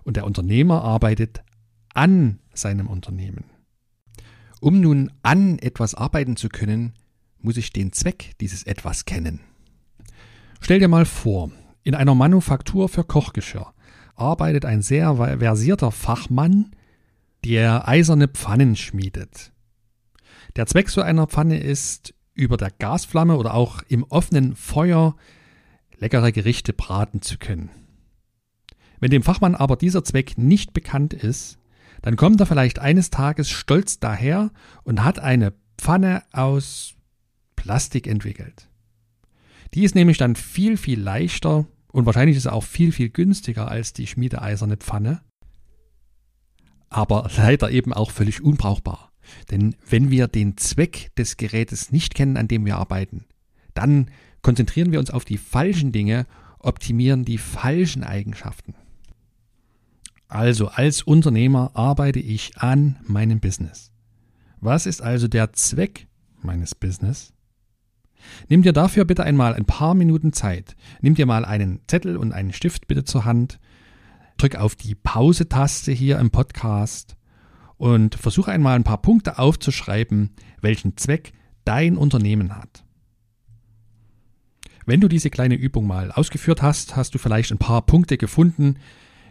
und 0.03 0.17
der 0.17 0.25
Unternehmer 0.25 0.83
arbeitet 0.83 1.43
an 1.93 2.39
seinem 2.53 2.87
Unternehmen. 2.87 3.45
Um 4.61 4.79
nun 4.81 5.11
an 5.21 5.59
etwas 5.59 5.93
arbeiten 5.93 6.37
zu 6.37 6.49
können, 6.49 6.93
muss 7.39 7.57
ich 7.57 7.71
den 7.71 7.91
Zweck 7.91 8.31
dieses 8.41 8.63
etwas 8.63 9.05
kennen. 9.05 9.41
Stell 10.61 10.79
dir 10.79 10.87
mal 10.87 11.05
vor, 11.05 11.51
in 11.83 11.93
einer 11.93 12.15
Manufaktur 12.15 12.89
für 12.89 13.03
Kochgeschirr 13.03 13.73
arbeitet 14.15 14.65
ein 14.65 14.81
sehr 14.81 15.15
versierter 15.15 15.91
Fachmann, 15.91 16.71
der 17.43 17.87
eiserne 17.87 18.27
Pfannen 18.27 18.75
schmiedet. 18.75 19.51
Der 20.55 20.65
Zweck 20.65 20.89
so 20.89 21.01
einer 21.01 21.27
Pfanne 21.27 21.59
ist, 21.59 22.14
über 22.35 22.57
der 22.57 22.69
Gasflamme 22.69 23.37
oder 23.37 23.53
auch 23.53 23.81
im 23.87 24.03
offenen 24.03 24.55
Feuer 24.55 25.15
leckere 25.97 26.31
Gerichte 26.31 26.73
braten 26.73 27.21
zu 27.21 27.37
können. 27.37 27.69
Wenn 28.99 29.11
dem 29.11 29.23
Fachmann 29.23 29.55
aber 29.55 29.75
dieser 29.75 30.03
Zweck 30.03 30.37
nicht 30.37 30.73
bekannt 30.73 31.13
ist, 31.13 31.57
dann 32.01 32.17
kommt 32.17 32.39
er 32.39 32.45
vielleicht 32.45 32.79
eines 32.79 33.09
Tages 33.09 33.49
stolz 33.49 33.99
daher 33.99 34.51
und 34.83 35.03
hat 35.03 35.19
eine 35.19 35.53
Pfanne 35.77 36.23
aus 36.31 36.93
Plastik 37.55 38.07
entwickelt. 38.07 38.69
Die 39.73 39.83
ist 39.83 39.95
nämlich 39.95 40.17
dann 40.17 40.35
viel, 40.35 40.77
viel 40.77 40.99
leichter 40.99 41.65
und 41.87 42.05
wahrscheinlich 42.05 42.37
ist 42.37 42.47
auch 42.47 42.63
viel, 42.63 42.91
viel 42.91 43.09
günstiger 43.09 43.69
als 43.69 43.93
die 43.93 44.07
schmiedeeiserne 44.07 44.77
Pfanne, 44.77 45.21
aber 46.89 47.29
leider 47.37 47.71
eben 47.71 47.93
auch 47.93 48.11
völlig 48.11 48.41
unbrauchbar. 48.41 49.11
Denn 49.51 49.75
wenn 49.89 50.11
wir 50.11 50.27
den 50.27 50.57
Zweck 50.57 51.11
des 51.15 51.37
Gerätes 51.37 51.91
nicht 51.91 52.15
kennen, 52.15 52.37
an 52.37 52.47
dem 52.47 52.65
wir 52.65 52.77
arbeiten, 52.77 53.25
dann 53.73 54.09
konzentrieren 54.41 54.91
wir 54.91 54.99
uns 54.99 55.11
auf 55.11 55.25
die 55.25 55.37
falschen 55.37 55.91
Dinge, 55.91 56.25
optimieren 56.59 57.25
die 57.25 57.37
falschen 57.37 58.03
Eigenschaften. 58.03 58.75
Also 60.27 60.67
als 60.67 61.03
Unternehmer 61.03 61.71
arbeite 61.75 62.19
ich 62.19 62.57
an 62.57 62.97
meinem 63.03 63.39
Business. 63.39 63.91
Was 64.59 64.85
ist 64.85 65.01
also 65.01 65.27
der 65.27 65.53
Zweck 65.53 66.07
meines 66.41 66.73
Business? 66.73 67.33
Nimm 68.49 68.63
dir 68.63 68.73
dafür 68.73 69.05
bitte 69.05 69.23
einmal 69.23 69.53
ein 69.53 69.65
paar 69.65 69.93
Minuten 69.93 70.33
Zeit. 70.33 70.75
Nimm 71.01 71.15
dir 71.15 71.27
mal 71.27 71.45
einen 71.45 71.81
Zettel 71.87 72.17
und 72.17 72.31
einen 72.31 72.53
Stift 72.53 72.87
bitte 72.87 73.03
zur 73.03 73.25
Hand. 73.25 73.59
Drück 74.37 74.55
auf 74.55 74.75
die 74.75 74.95
Pause-Taste 74.95 75.91
hier 75.91 76.17
im 76.17 76.31
Podcast 76.31 77.15
und 77.77 78.15
versuche 78.15 78.51
einmal 78.51 78.75
ein 78.75 78.83
paar 78.83 79.01
Punkte 79.01 79.39
aufzuschreiben, 79.39 80.31
welchen 80.61 80.97
Zweck 80.97 81.33
dein 81.65 81.97
Unternehmen 81.97 82.55
hat. 82.55 82.83
Wenn 84.85 85.01
du 85.01 85.07
diese 85.07 85.29
kleine 85.29 85.55
Übung 85.55 85.87
mal 85.87 86.11
ausgeführt 86.11 86.61
hast, 86.61 86.95
hast 86.95 87.15
du 87.15 87.17
vielleicht 87.17 87.51
ein 87.51 87.57
paar 87.57 87.81
Punkte 87.81 88.17
gefunden. 88.17 88.77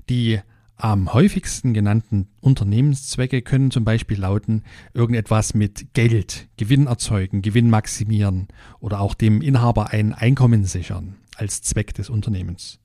Die 0.08 0.40
am 0.76 1.12
häufigsten 1.12 1.72
genannten 1.72 2.28
Unternehmenszwecke 2.40 3.42
können 3.42 3.70
zum 3.70 3.84
Beispiel 3.84 4.18
lauten, 4.18 4.64
irgendetwas 4.92 5.54
mit 5.54 5.94
Geld, 5.94 6.48
Gewinn 6.56 6.88
erzeugen, 6.88 7.42
Gewinn 7.42 7.70
maximieren 7.70 8.48
oder 8.80 9.00
auch 9.00 9.14
dem 9.14 9.40
Inhaber 9.40 9.90
ein 9.90 10.12
Einkommen 10.12 10.64
sichern 10.64 11.14
als 11.36 11.62
Zweck 11.62 11.94
des 11.94 12.10
Unternehmens. 12.10 12.80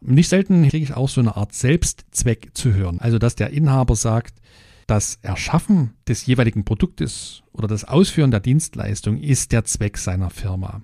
Nicht 0.00 0.28
selten 0.28 0.66
kriege 0.68 0.84
ich 0.84 0.94
auch 0.94 1.08
so 1.08 1.20
eine 1.20 1.36
Art 1.36 1.52
Selbstzweck 1.52 2.50
zu 2.54 2.72
hören. 2.72 3.00
Also, 3.00 3.18
dass 3.18 3.36
der 3.36 3.50
Inhaber 3.50 3.96
sagt, 3.96 4.40
das 4.86 5.18
Erschaffen 5.22 5.94
des 6.08 6.26
jeweiligen 6.26 6.64
Produktes 6.64 7.42
oder 7.52 7.68
das 7.68 7.84
Ausführen 7.84 8.30
der 8.30 8.40
Dienstleistung 8.40 9.18
ist 9.18 9.52
der 9.52 9.64
Zweck 9.64 9.98
seiner 9.98 10.30
Firma. 10.30 10.82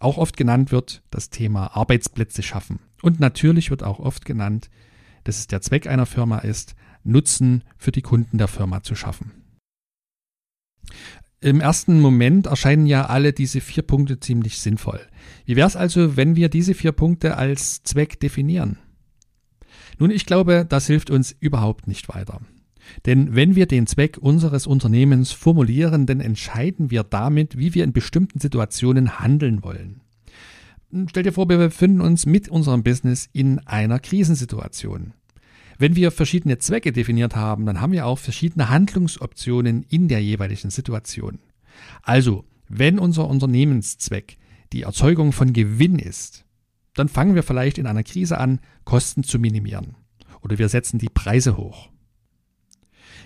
Auch 0.00 0.18
oft 0.18 0.36
genannt 0.36 0.70
wird 0.70 1.02
das 1.10 1.30
Thema 1.30 1.76
Arbeitsplätze 1.76 2.42
schaffen. 2.42 2.80
Und 3.00 3.20
natürlich 3.20 3.70
wird 3.70 3.82
auch 3.82 4.00
oft 4.00 4.24
genannt, 4.24 4.70
dass 5.24 5.38
es 5.38 5.46
der 5.46 5.60
Zweck 5.60 5.86
einer 5.86 6.06
Firma 6.06 6.38
ist, 6.38 6.74
Nutzen 7.04 7.64
für 7.76 7.92
die 7.92 8.02
Kunden 8.02 8.38
der 8.38 8.48
Firma 8.48 8.82
zu 8.82 8.94
schaffen. 8.94 9.32
Im 11.40 11.60
ersten 11.60 12.00
Moment 12.00 12.46
erscheinen 12.46 12.86
ja 12.86 13.06
alle 13.06 13.32
diese 13.32 13.60
vier 13.60 13.84
Punkte 13.84 14.18
ziemlich 14.18 14.58
sinnvoll. 14.58 15.00
Wie 15.44 15.54
wäre 15.54 15.68
es 15.68 15.76
also, 15.76 16.16
wenn 16.16 16.34
wir 16.34 16.48
diese 16.48 16.74
vier 16.74 16.92
Punkte 16.92 17.36
als 17.36 17.84
Zweck 17.84 18.18
definieren? 18.18 18.78
Nun, 19.98 20.10
ich 20.10 20.26
glaube, 20.26 20.66
das 20.68 20.88
hilft 20.88 21.10
uns 21.10 21.36
überhaupt 21.38 21.86
nicht 21.86 22.08
weiter. 22.08 22.40
Denn 23.06 23.36
wenn 23.36 23.54
wir 23.54 23.66
den 23.66 23.86
Zweck 23.86 24.18
unseres 24.18 24.66
Unternehmens 24.66 25.30
formulieren, 25.30 26.06
dann 26.06 26.20
entscheiden 26.20 26.90
wir 26.90 27.04
damit, 27.04 27.56
wie 27.56 27.74
wir 27.74 27.84
in 27.84 27.92
bestimmten 27.92 28.40
Situationen 28.40 29.20
handeln 29.20 29.62
wollen. 29.62 30.00
Stell 31.08 31.22
dir 31.22 31.32
vor, 31.32 31.48
wir 31.48 31.58
befinden 31.58 32.00
uns 32.00 32.26
mit 32.26 32.48
unserem 32.48 32.82
Business 32.82 33.28
in 33.32 33.58
einer 33.60 34.00
Krisensituation. 34.00 35.12
Wenn 35.78 35.94
wir 35.94 36.10
verschiedene 36.10 36.58
Zwecke 36.58 36.92
definiert 36.92 37.36
haben, 37.36 37.64
dann 37.64 37.80
haben 37.80 37.92
wir 37.92 38.06
auch 38.06 38.18
verschiedene 38.18 38.68
Handlungsoptionen 38.68 39.84
in 39.88 40.08
der 40.08 40.20
jeweiligen 40.20 40.70
Situation. 40.70 41.38
Also, 42.02 42.44
wenn 42.68 42.98
unser 42.98 43.28
Unternehmenszweck 43.28 44.38
die 44.72 44.82
Erzeugung 44.82 45.32
von 45.32 45.52
Gewinn 45.52 46.00
ist, 46.00 46.44
dann 46.94 47.08
fangen 47.08 47.36
wir 47.36 47.44
vielleicht 47.44 47.78
in 47.78 47.86
einer 47.86 48.02
Krise 48.02 48.38
an, 48.38 48.58
Kosten 48.84 49.22
zu 49.22 49.38
minimieren. 49.38 49.94
Oder 50.42 50.58
wir 50.58 50.68
setzen 50.68 50.98
die 50.98 51.08
Preise 51.08 51.56
hoch. 51.56 51.88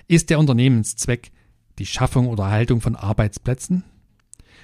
Ist 0.06 0.28
der 0.28 0.38
Unternehmenszweck 0.38 1.32
die 1.78 1.86
Schaffung 1.86 2.28
oder 2.28 2.44
Erhaltung 2.44 2.82
von 2.82 2.96
Arbeitsplätzen? 2.96 3.84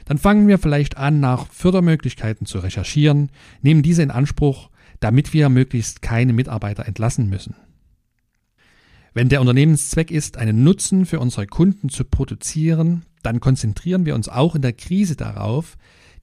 Dann 0.05 0.19
fangen 0.19 0.47
wir 0.47 0.59
vielleicht 0.59 0.99
an, 0.99 1.21
nach 1.21 1.47
Fördermöglichkeiten 1.51 2.47
zu 2.47 2.59
recherchieren, 2.59 3.31
nehmen 3.63 3.83
diese 3.83 4.03
in 4.03 4.11
Anspruch, 4.11 4.69
damit 5.01 5.33
wir 5.33 5.49
möglichst 5.49 6.03
keine 6.03 6.35
Mitarbeiter 6.35 6.87
entlassen 6.87 7.31
müssen. 7.31 7.55
Wenn 9.15 9.29
der 9.29 9.41
Unternehmenszweck 9.41 10.11
ist, 10.11 10.37
einen 10.37 10.65
Nutzen 10.65 11.07
für 11.07 11.21
unsere 11.21 11.47
Kunden 11.47 11.89
zu 11.89 12.05
produzieren, 12.05 13.05
dann 13.23 13.41
konzentrieren 13.41 14.07
wir 14.07 14.15
uns 14.15 14.29
auch 14.29 14.55
in 14.55 14.63
der 14.63 14.73
Krise 14.73 15.17
darauf, 15.17 15.77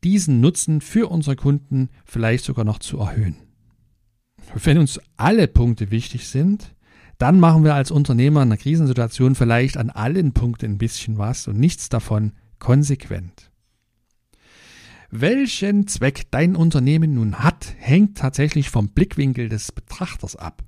diesen 0.03 0.39
Nutzen 0.39 0.81
für 0.81 1.09
unsere 1.09 1.35
Kunden 1.35 1.89
vielleicht 2.05 2.45
sogar 2.45 2.65
noch 2.65 2.79
zu 2.79 2.99
erhöhen. 2.99 3.35
Wenn 4.53 4.77
uns 4.77 4.99
alle 5.17 5.47
Punkte 5.47 5.91
wichtig 5.91 6.27
sind, 6.27 6.75
dann 7.17 7.39
machen 7.39 7.63
wir 7.63 7.75
als 7.75 7.91
Unternehmer 7.91 8.43
in 8.43 8.49
einer 8.49 8.57
Krisensituation 8.57 9.35
vielleicht 9.35 9.77
an 9.77 9.89
allen 9.89 10.33
Punkten 10.33 10.73
ein 10.73 10.77
bisschen 10.77 11.17
was 11.17 11.47
und 11.47 11.59
nichts 11.59 11.89
davon 11.89 12.33
konsequent. 12.59 13.51
Welchen 15.11 15.87
Zweck 15.87 16.23
dein 16.31 16.55
Unternehmen 16.55 17.13
nun 17.13 17.39
hat, 17.39 17.73
hängt 17.77 18.17
tatsächlich 18.17 18.69
vom 18.69 18.89
Blickwinkel 18.89 19.49
des 19.49 19.71
Betrachters 19.71 20.35
ab. 20.35 20.64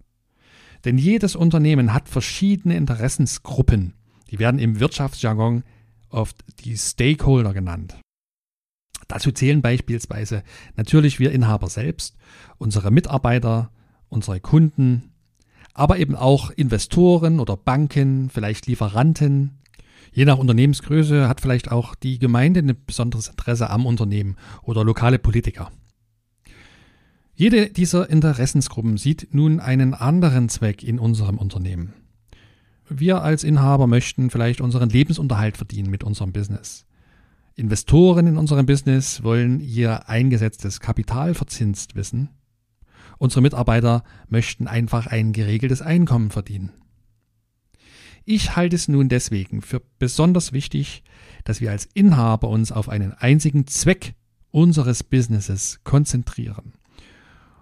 Denn 0.85 0.97
jedes 0.97 1.35
Unternehmen 1.35 1.93
hat 1.93 2.09
verschiedene 2.09 2.75
Interessensgruppen. 2.75 3.93
Die 4.29 4.39
werden 4.39 4.59
im 4.59 4.79
Wirtschaftsjargon 4.79 5.63
oft 6.09 6.37
die 6.63 6.77
Stakeholder 6.77 7.53
genannt. 7.53 7.97
Dazu 9.07 9.31
zählen 9.31 9.61
beispielsweise 9.61 10.43
natürlich 10.75 11.19
wir 11.19 11.31
Inhaber 11.31 11.67
selbst, 11.67 12.17
unsere 12.57 12.91
Mitarbeiter, 12.91 13.71
unsere 14.09 14.39
Kunden, 14.39 15.13
aber 15.73 15.97
eben 15.99 16.15
auch 16.15 16.49
Investoren 16.51 17.39
oder 17.39 17.55
Banken, 17.55 18.29
vielleicht 18.29 18.67
Lieferanten. 18.67 19.59
Je 20.11 20.25
nach 20.25 20.37
Unternehmensgröße 20.37 21.29
hat 21.29 21.41
vielleicht 21.41 21.71
auch 21.71 21.95
die 21.95 22.19
Gemeinde 22.19 22.61
ein 22.61 22.75
besonderes 22.85 23.27
Interesse 23.27 23.69
am 23.69 23.85
Unternehmen 23.85 24.35
oder 24.63 24.83
lokale 24.83 25.19
Politiker. 25.19 25.71
Jede 27.39 27.69
dieser 27.69 28.09
Interessensgruppen 28.09 28.97
sieht 28.97 29.27
nun 29.31 29.59
einen 29.59 29.93
anderen 29.93 30.49
Zweck 30.49 30.81
in 30.81 30.97
unserem 30.97 31.37
Unternehmen. 31.37 31.93
Wir 32.89 33.21
als 33.21 33.43
Inhaber 33.43 33.85
möchten 33.85 34.31
vielleicht 34.31 34.59
unseren 34.59 34.89
Lebensunterhalt 34.89 35.55
verdienen 35.55 35.91
mit 35.91 36.03
unserem 36.03 36.31
Business. 36.33 36.87
Investoren 37.53 38.25
in 38.25 38.37
unserem 38.37 38.65
Business 38.65 39.21
wollen 39.21 39.59
ihr 39.59 40.09
eingesetztes 40.09 40.79
Kapital 40.79 41.35
verzinst 41.35 41.93
wissen. 41.93 42.29
Unsere 43.19 43.43
Mitarbeiter 43.43 44.03
möchten 44.29 44.65
einfach 44.65 45.05
ein 45.05 45.31
geregeltes 45.31 45.83
Einkommen 45.83 46.31
verdienen. 46.31 46.71
Ich 48.25 48.55
halte 48.55 48.75
es 48.75 48.87
nun 48.87 49.09
deswegen 49.09 49.61
für 49.61 49.83
besonders 49.99 50.53
wichtig, 50.53 51.03
dass 51.43 51.61
wir 51.61 51.69
als 51.69 51.87
Inhaber 51.93 52.49
uns 52.49 52.71
auf 52.71 52.89
einen 52.89 53.13
einzigen 53.13 53.67
Zweck 53.67 54.15
unseres 54.49 55.03
Businesses 55.03 55.81
konzentrieren. 55.83 56.73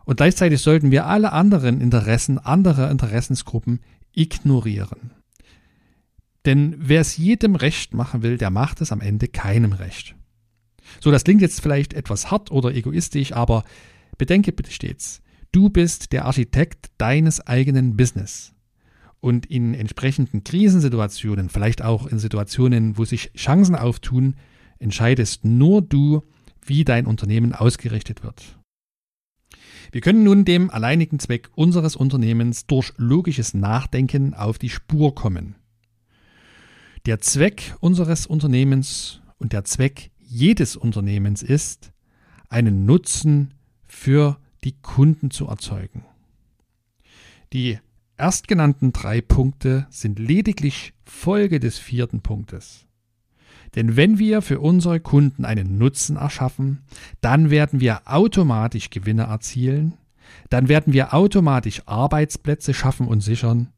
Und 0.05 0.17
gleichzeitig 0.17 0.61
sollten 0.61 0.91
wir 0.91 1.07
alle 1.07 1.33
anderen 1.33 1.81
Interessen 1.81 2.37
anderer 2.37 2.91
Interessensgruppen 2.91 3.79
ignorieren. 4.13 5.11
Denn 6.45 6.75
wer 6.77 7.01
es 7.01 7.17
jedem 7.17 7.55
recht 7.55 7.93
machen 7.93 8.21
will, 8.21 8.37
der 8.37 8.51
macht 8.51 8.81
es 8.81 8.91
am 8.91 9.01
Ende 9.01 9.27
keinem 9.27 9.73
recht. 9.73 10.15
So, 11.01 11.11
das 11.11 11.23
klingt 11.23 11.41
jetzt 11.41 11.61
vielleicht 11.61 11.93
etwas 11.93 12.29
hart 12.29 12.51
oder 12.51 12.73
egoistisch, 12.73 13.33
aber 13.33 13.63
bedenke 14.17 14.51
bitte 14.51 14.71
stets, 14.71 15.21
du 15.51 15.69
bist 15.69 16.11
der 16.11 16.25
Architekt 16.25 16.91
deines 16.99 17.45
eigenen 17.45 17.97
Business. 17.97 18.53
Und 19.19 19.47
in 19.47 19.73
entsprechenden 19.73 20.43
Krisensituationen, 20.43 21.49
vielleicht 21.49 21.81
auch 21.81 22.05
in 22.05 22.19
Situationen, 22.19 22.99
wo 22.99 23.05
sich 23.05 23.31
Chancen 23.33 23.75
auftun, 23.75 24.35
entscheidest 24.77 25.45
nur 25.45 25.81
du, 25.81 26.21
wie 26.63 26.83
dein 26.83 27.07
Unternehmen 27.07 27.53
ausgerichtet 27.53 28.23
wird. 28.23 28.59
Wir 29.91 30.01
können 30.01 30.23
nun 30.23 30.45
dem 30.45 30.69
alleinigen 30.69 31.19
Zweck 31.19 31.49
unseres 31.55 31.95
Unternehmens 31.95 32.65
durch 32.65 32.93
logisches 32.97 33.53
Nachdenken 33.53 34.33
auf 34.33 34.57
die 34.57 34.69
Spur 34.69 35.15
kommen. 35.15 35.55
Der 37.05 37.19
Zweck 37.19 37.75
unseres 37.79 38.25
Unternehmens 38.25 39.21
und 39.37 39.53
der 39.53 39.63
Zweck 39.63 40.11
jedes 40.19 40.75
Unternehmens 40.75 41.43
ist, 41.43 41.91
einen 42.49 42.85
Nutzen 42.85 43.53
für 43.85 44.39
die 44.63 44.73
Kunden 44.81 45.29
zu 45.29 45.47
erzeugen. 45.47 46.03
Die 47.53 47.79
erstgenannten 48.17 48.91
drei 48.91 49.21
Punkte 49.21 49.87
sind 49.89 50.19
lediglich 50.19 50.93
Folge 51.03 51.59
des 51.59 51.77
vierten 51.77 52.21
Punktes. 52.21 52.84
Denn 53.75 53.97
wenn 53.97 54.19
wir 54.19 54.41
für 54.41 54.59
unsere 54.59 54.99
Kunden 54.99 55.45
einen 55.45 55.77
Nutzen 55.77 56.15
erschaffen, 56.15 56.83
dann 57.21 57.49
werden 57.49 57.79
wir 57.79 58.01
automatisch 58.05 58.89
Gewinne 58.89 59.23
erzielen, 59.23 59.93
dann 60.49 60.69
werden 60.69 60.93
wir 60.93 61.13
automatisch 61.13 61.81
Arbeitsplätze 61.85 62.73
schaffen 62.73 63.07
und 63.07 63.21
sichern 63.21 63.73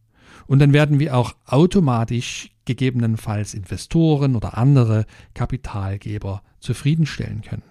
und 0.45 0.59
dann 0.59 0.73
werden 0.73 0.99
wir 0.99 1.15
auch 1.15 1.35
automatisch 1.45 2.51
gegebenenfalls 2.65 3.53
Investoren 3.53 4.35
oder 4.35 4.57
andere 4.57 5.05
Kapitalgeber 5.33 6.43
zufriedenstellen 6.59 7.41
können. 7.41 7.63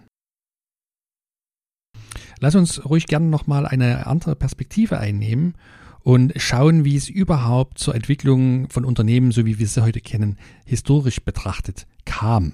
Lass 2.41 2.55
uns 2.55 2.85
ruhig 2.85 3.07
gerne 3.07 3.27
nochmal 3.27 3.67
eine 3.67 4.07
andere 4.07 4.37
Perspektive 4.37 4.99
einnehmen 4.99 5.55
und 6.07 6.35
schauen, 6.37 6.85
wie 6.85 6.95
es 6.95 7.09
überhaupt 7.09 7.81
zur 7.81 7.97
Entwicklung 7.97 8.71
von 8.71 8.85
Unternehmen, 8.85 9.33
so 9.33 9.45
wie 9.45 9.59
wir 9.59 9.67
sie 9.67 9.83
heute 9.83 10.01
kennen, 10.01 10.39
historisch 10.65 11.21
betrachtet 11.21 11.89
kam. 12.05 12.53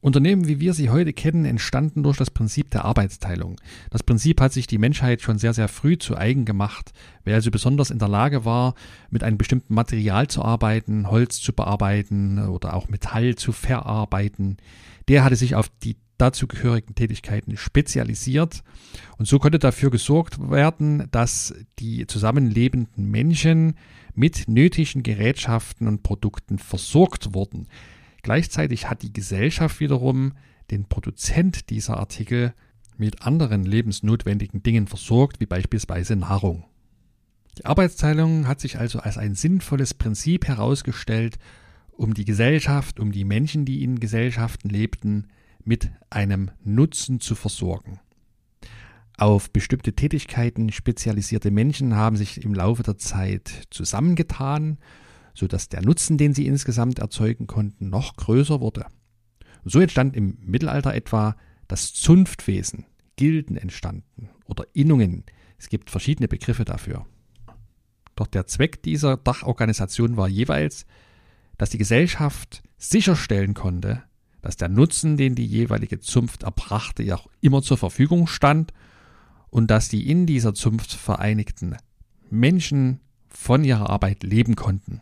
Unternehmen, 0.00 0.46
wie 0.46 0.60
wir 0.60 0.72
sie 0.72 0.90
heute 0.90 1.12
kennen, 1.12 1.44
entstanden 1.44 2.04
durch 2.04 2.18
das 2.18 2.30
Prinzip 2.30 2.70
der 2.70 2.84
Arbeitsteilung. 2.84 3.56
Das 3.90 4.04
Prinzip 4.04 4.40
hat 4.40 4.52
sich 4.52 4.68
die 4.68 4.78
Menschheit 4.78 5.22
schon 5.22 5.38
sehr, 5.38 5.54
sehr 5.54 5.66
früh 5.66 5.98
zu 5.98 6.16
eigen 6.16 6.44
gemacht. 6.44 6.92
Wer 7.24 7.34
also 7.34 7.50
besonders 7.50 7.90
in 7.90 7.98
der 7.98 8.06
Lage 8.06 8.44
war, 8.44 8.74
mit 9.10 9.24
einem 9.24 9.36
bestimmten 9.36 9.74
Material 9.74 10.28
zu 10.28 10.44
arbeiten, 10.44 11.10
Holz 11.10 11.40
zu 11.40 11.52
bearbeiten 11.52 12.38
oder 12.46 12.74
auch 12.74 12.88
Metall 12.88 13.34
zu 13.34 13.50
verarbeiten, 13.50 14.58
der 15.08 15.24
hatte 15.24 15.34
sich 15.34 15.56
auf 15.56 15.68
die 15.82 15.96
dazugehörigen 16.20 16.94
Tätigkeiten 16.94 17.56
spezialisiert. 17.56 18.62
Und 19.18 19.26
so 19.26 19.38
konnte 19.38 19.58
dafür 19.58 19.90
gesorgt 19.90 20.50
werden, 20.50 21.08
dass 21.10 21.54
die 21.78 22.06
zusammenlebenden 22.06 23.10
Menschen 23.10 23.74
mit 24.14 24.48
nötigen 24.48 25.02
Gerätschaften 25.02 25.88
und 25.88 26.02
Produkten 26.02 26.58
versorgt 26.58 27.34
wurden. 27.34 27.68
Gleichzeitig 28.22 28.90
hat 28.90 29.02
die 29.02 29.12
Gesellschaft 29.12 29.80
wiederum 29.80 30.32
den 30.70 30.84
Produzent 30.84 31.70
dieser 31.70 31.96
Artikel 31.96 32.52
mit 32.96 33.22
anderen 33.22 33.64
lebensnotwendigen 33.64 34.62
Dingen 34.62 34.86
versorgt, 34.86 35.40
wie 35.40 35.46
beispielsweise 35.46 36.16
Nahrung. 36.16 36.64
Die 37.58 37.64
Arbeitsteilung 37.64 38.46
hat 38.46 38.60
sich 38.60 38.78
also 38.78 39.00
als 39.00 39.18
ein 39.18 39.34
sinnvolles 39.34 39.94
Prinzip 39.94 40.46
herausgestellt, 40.46 41.38
um 41.92 42.14
die 42.14 42.24
Gesellschaft, 42.24 43.00
um 43.00 43.10
die 43.10 43.24
Menschen, 43.24 43.64
die 43.64 43.82
in 43.82 44.00
Gesellschaften 44.00 44.68
lebten, 44.68 45.28
mit 45.64 45.90
einem 46.10 46.50
Nutzen 46.62 47.20
zu 47.20 47.34
versorgen. 47.34 48.00
Auf 49.16 49.50
bestimmte 49.50 49.92
Tätigkeiten 49.92 50.72
spezialisierte 50.72 51.50
Menschen 51.50 51.94
haben 51.94 52.16
sich 52.16 52.42
im 52.42 52.54
Laufe 52.54 52.82
der 52.82 52.96
Zeit 52.96 53.66
zusammengetan, 53.70 54.78
sodass 55.34 55.68
der 55.68 55.82
Nutzen, 55.82 56.16
den 56.16 56.32
sie 56.32 56.46
insgesamt 56.46 56.98
erzeugen 56.98 57.46
konnten, 57.46 57.90
noch 57.90 58.16
größer 58.16 58.60
wurde. 58.60 58.86
So 59.64 59.80
entstand 59.80 60.16
im 60.16 60.38
Mittelalter 60.40 60.94
etwa 60.94 61.36
das 61.68 61.92
Zunftwesen, 61.92 62.86
Gilden 63.16 63.56
entstanden 63.56 64.30
oder 64.46 64.64
Innungen. 64.72 65.24
Es 65.58 65.68
gibt 65.68 65.90
verschiedene 65.90 66.28
Begriffe 66.28 66.64
dafür. 66.64 67.04
Doch 68.16 68.26
der 68.26 68.46
Zweck 68.46 68.82
dieser 68.82 69.18
Dachorganisation 69.18 70.16
war 70.16 70.28
jeweils, 70.28 70.86
dass 71.58 71.70
die 71.70 71.78
Gesellschaft 71.78 72.62
sicherstellen 72.78 73.52
konnte, 73.52 74.02
dass 74.42 74.56
der 74.56 74.68
Nutzen, 74.68 75.16
den 75.16 75.34
die 75.34 75.46
jeweilige 75.46 76.00
Zunft 76.00 76.42
erbrachte, 76.42 77.02
ja 77.02 77.16
auch 77.16 77.28
immer 77.40 77.62
zur 77.62 77.76
Verfügung 77.76 78.26
stand 78.26 78.72
und 79.50 79.70
dass 79.70 79.88
die 79.88 80.10
in 80.10 80.26
dieser 80.26 80.54
Zunft 80.54 80.92
vereinigten 80.92 81.76
Menschen 82.30 83.00
von 83.28 83.64
ihrer 83.64 83.90
Arbeit 83.90 84.22
leben 84.22 84.56
konnten. 84.56 85.00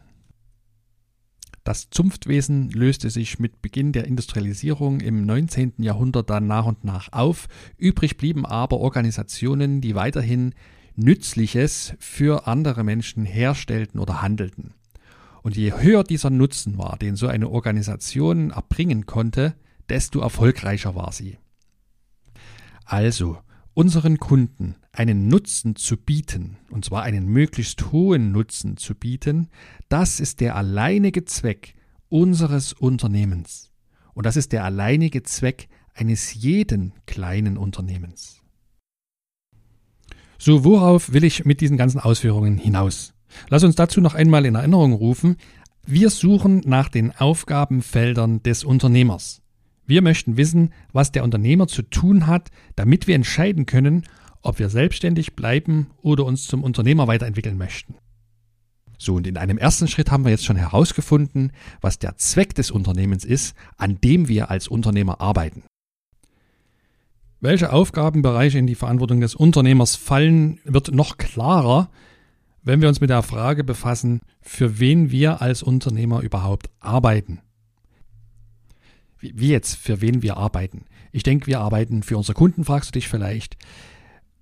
Das 1.65 1.91
Zunftwesen 1.91 2.71
löste 2.71 3.11
sich 3.11 3.39
mit 3.39 3.61
Beginn 3.61 3.93
der 3.93 4.07
Industrialisierung 4.07 5.01
im 5.01 5.27
19. 5.27 5.75
Jahrhundert 5.79 6.31
dann 6.31 6.47
nach 6.47 6.65
und 6.65 6.83
nach 6.85 7.13
auf, 7.13 7.47
übrig 7.77 8.17
blieben 8.17 8.47
aber 8.47 8.79
Organisationen, 8.79 9.83
die 9.83 9.95
weiterhin 9.95 10.55
Nützliches 10.97 11.95
für 11.99 12.47
andere 12.47 12.85
Menschen 12.85 13.27
herstellten 13.27 14.01
oder 14.01 14.23
handelten. 14.23 14.73
Und 15.43 15.57
je 15.57 15.73
höher 15.73 16.05
dieser 16.05 16.31
Nutzen 16.31 16.79
war, 16.79 16.99
den 16.99 17.17
so 17.17 17.29
eine 17.29 17.49
Organisation 17.49 18.51
erbringen 18.51 19.07
konnte, 19.07 19.55
desto 19.89 20.21
erfolgreicher 20.21 20.95
war 20.95 21.13
sie. 21.13 21.39
Also, 22.85 23.39
unseren 23.75 24.19
Kunden 24.19 24.77
einen 24.93 25.29
Nutzen 25.29 25.77
zu 25.77 25.97
bieten, 25.97 26.57
und 26.71 26.85
zwar 26.85 27.03
einen 27.03 27.27
möglichst 27.27 27.93
hohen 27.93 28.33
Nutzen 28.33 28.77
zu 28.77 28.95
bieten, 28.95 29.49
das 29.89 30.21
ist 30.21 30.41
der 30.41 30.57
alleinige 30.57 31.25
Zweck 31.25 31.75
unseres 32.09 32.73
Unternehmens. 32.73 33.71
Und 34.15 34.27
das 34.27 34.37
ist 34.37 34.53
der 34.53 34.65
alleinige 34.65 35.23
Zweck 35.23 35.69
eines 35.95 36.35
jeden 36.35 36.93
kleinen 37.07 37.57
Unternehmens. 37.57 38.43
So, 40.39 40.65
worauf 40.65 41.13
will 41.13 41.25
ich 41.25 41.45
mit 41.45 41.61
diesen 41.61 41.77
ganzen 41.77 42.01
Ausführungen 42.01 42.57
hinaus? 42.57 43.15
Lass 43.49 43.65
uns 43.65 43.75
dazu 43.75 44.01
noch 44.01 44.15
einmal 44.15 44.47
in 44.47 44.55
Erinnerung 44.55 44.93
rufen, 44.93 45.37
wir 45.87 46.11
suchen 46.11 46.63
nach 46.67 46.89
den 46.91 47.17
Aufgabenfeldern 47.17 48.43
des 48.43 48.63
Unternehmers. 48.63 49.41
Wir 49.87 50.03
möchten 50.03 50.37
wissen, 50.37 50.75
was 50.93 51.13
der 51.13 51.25
Unternehmer 51.25 51.67
zu 51.67 51.83
tun 51.83 52.27
hat, 52.27 52.51
damit 52.77 53.07
wir 53.07 53.15
entscheiden 53.15 53.65
können, 53.65 54.05
ob 54.43 54.59
wir 54.59 54.69
selbstständig 54.69 55.35
bleiben 55.35 55.89
oder 56.03 56.27
uns 56.27 56.47
zum 56.47 56.63
Unternehmer 56.63 57.07
weiterentwickeln 57.07 57.57
möchten. 57.57 57.95
So, 58.99 59.15
und 59.15 59.27
in 59.27 59.37
einem 59.37 59.57
ersten 59.57 59.89
Schritt 59.89 60.11
haben 60.11 60.25
wir 60.25 60.31
jetzt 60.31 60.45
schon 60.45 60.57
herausgefunden, 60.57 61.53
was 61.81 61.99
der 61.99 62.17
Zweck 62.17 62.55
des 62.55 62.71
Unternehmens 62.71 63.25
ist, 63.25 63.55
an 63.77 64.01
dem 64.01 64.29
wir 64.29 64.51
als 64.51 64.69
Unternehmer 64.69 65.21
arbeiten. 65.21 65.63
Welche 67.41 67.73
Aufgabenbereiche 67.73 68.59
in 68.59 68.67
die 68.67 68.75
Verantwortung 68.75 69.21
des 69.21 69.37
Unternehmers 69.37 69.95
fallen, 69.95 70.59
wird 70.65 70.93
noch 70.93 71.17
klarer, 71.17 71.89
wenn 72.69 72.83
wir 72.83 72.89
uns 72.91 73.01
mit 73.01 73.09
der 73.09 73.23
Frage 73.23 73.65
befassen, 73.65 74.21
für 74.43 74.79
wen 74.79 75.11
wir 75.11 75.41
als 75.41 75.63
Unternehmer 75.63 76.21
überhaupt 76.21 76.69
arbeiten. 76.81 77.41
Wie 79.21 79.49
jetzt, 79.49 79.77
für 79.77 80.03
wen 80.03 80.21
wir 80.21 80.37
arbeiten? 80.37 80.85
Ich 81.11 81.23
denke, 81.23 81.47
wir 81.47 81.61
arbeiten 81.61 82.03
für 82.03 82.19
unsere 82.19 82.35
Kunden, 82.35 82.67
fragst 82.67 82.91
du 82.91 82.93
dich 82.93 83.09
vielleicht. 83.09 83.57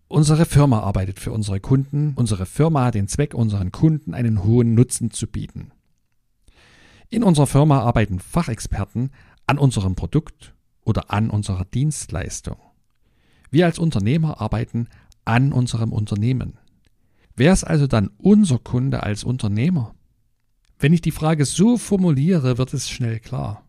Unsere 0.09 0.45
Firma 0.45 0.81
arbeitet 0.81 1.21
für 1.21 1.31
unsere 1.31 1.61
Kunden. 1.61 2.15
Unsere 2.17 2.47
Firma 2.47 2.87
hat 2.87 2.97
den 2.97 3.07
Zweck, 3.07 3.33
unseren 3.33 3.71
Kunden 3.71 4.13
einen 4.13 4.43
hohen 4.43 4.75
Nutzen 4.75 5.13
zu 5.13 5.29
bieten. 5.29 5.71
In 7.09 7.23
unserer 7.23 7.47
Firma 7.47 7.83
arbeiten 7.83 8.19
Fachexperten 8.19 9.11
an 9.47 9.57
unserem 9.57 9.95
Produkt 9.95 10.53
oder 10.83 11.13
an 11.13 11.31
unserer 11.31 11.65
Dienstleistung. 11.65 12.57
Wir 13.53 13.67
als 13.67 13.79
Unternehmer 13.79 14.41
arbeiten 14.41 14.89
an 15.25 15.53
unserem 15.53 15.93
Unternehmen. 15.93 16.59
Wer 17.37 17.53
ist 17.53 17.65
also 17.65 17.87
dann 17.87 18.11
unser 18.17 18.59
Kunde 18.59 19.03
als 19.03 19.23
Unternehmer? 19.23 19.95
Wenn 20.79 20.95
ich 20.95 21.03
die 21.03 21.11
Frage 21.11 21.45
so 21.45 21.77
formuliere, 21.77 22.59
wird 22.59 22.73
es 22.73 22.91
schnell 22.91 23.21
klar. 23.21 23.63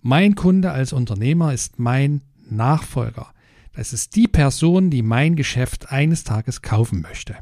Mein 0.00 0.34
Kunde 0.34 0.72
als 0.72 0.92
Unternehmer 0.92 1.54
ist 1.54 1.78
mein 1.78 2.22
Nachfolger. 2.50 3.32
Das 3.72 3.92
ist 3.92 4.16
die 4.16 4.26
Person, 4.26 4.90
die 4.90 5.02
mein 5.02 5.36
Geschäft 5.36 5.90
eines 5.90 6.24
Tages 6.24 6.60
kaufen 6.60 7.00
möchte. 7.00 7.36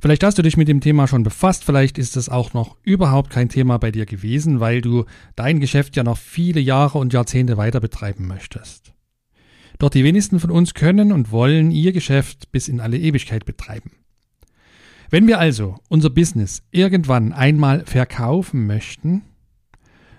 Vielleicht 0.00 0.22
hast 0.22 0.38
du 0.38 0.42
dich 0.42 0.56
mit 0.56 0.68
dem 0.68 0.80
Thema 0.80 1.08
schon 1.08 1.24
befasst, 1.24 1.64
vielleicht 1.64 1.98
ist 1.98 2.16
es 2.16 2.28
auch 2.28 2.54
noch 2.54 2.76
überhaupt 2.82 3.30
kein 3.30 3.48
Thema 3.48 3.78
bei 3.78 3.90
dir 3.90 4.06
gewesen, 4.06 4.60
weil 4.60 4.80
du 4.80 5.04
dein 5.34 5.60
Geschäft 5.60 5.96
ja 5.96 6.04
noch 6.04 6.16
viele 6.16 6.60
Jahre 6.60 6.98
und 6.98 7.12
Jahrzehnte 7.12 7.56
weiter 7.56 7.80
betreiben 7.80 8.28
möchtest. 8.28 8.92
Doch 9.78 9.90
die 9.90 10.04
wenigsten 10.04 10.40
von 10.40 10.50
uns 10.50 10.74
können 10.74 11.12
und 11.12 11.30
wollen 11.30 11.70
ihr 11.70 11.92
Geschäft 11.92 12.50
bis 12.50 12.68
in 12.68 12.80
alle 12.80 12.98
Ewigkeit 12.98 13.44
betreiben. 13.44 13.92
Wenn 15.10 15.26
wir 15.26 15.38
also 15.38 15.76
unser 15.88 16.10
Business 16.10 16.62
irgendwann 16.70 17.32
einmal 17.32 17.86
verkaufen 17.86 18.66
möchten, 18.66 19.22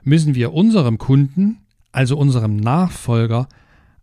müssen 0.03 0.33
wir 0.33 0.53
unserem 0.53 0.97
Kunden, 0.97 1.59
also 1.91 2.17
unserem 2.17 2.55
Nachfolger, 2.55 3.47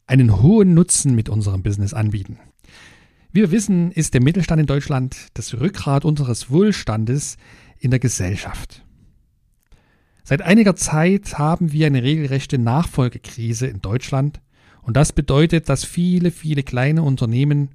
einen 0.06 0.40
hohen 0.42 0.74
Nutzen 0.74 1.14
mit 1.14 1.28
unserem 1.28 1.62
Business 1.62 1.94
anbieten. 1.94 2.38
Wie 3.32 3.40
wir 3.40 3.50
wissen, 3.50 3.90
ist 3.90 4.14
der 4.14 4.22
Mittelstand 4.22 4.60
in 4.60 4.66
Deutschland 4.66 5.16
das 5.34 5.54
Rückgrat 5.54 6.04
unseres 6.04 6.50
Wohlstandes 6.50 7.36
in 7.78 7.90
der 7.90 7.98
Gesellschaft. 7.98 8.84
Seit 10.22 10.42
einiger 10.42 10.76
Zeit 10.76 11.38
haben 11.38 11.72
wir 11.72 11.86
eine 11.86 12.02
regelrechte 12.02 12.58
Nachfolgekrise 12.58 13.66
in 13.66 13.80
Deutschland 13.80 14.40
und 14.86 14.96
das 14.96 15.12
bedeutet, 15.12 15.68
dass 15.68 15.84
viele, 15.84 16.30
viele 16.30 16.62
kleine 16.62 17.02
Unternehmen 17.02 17.70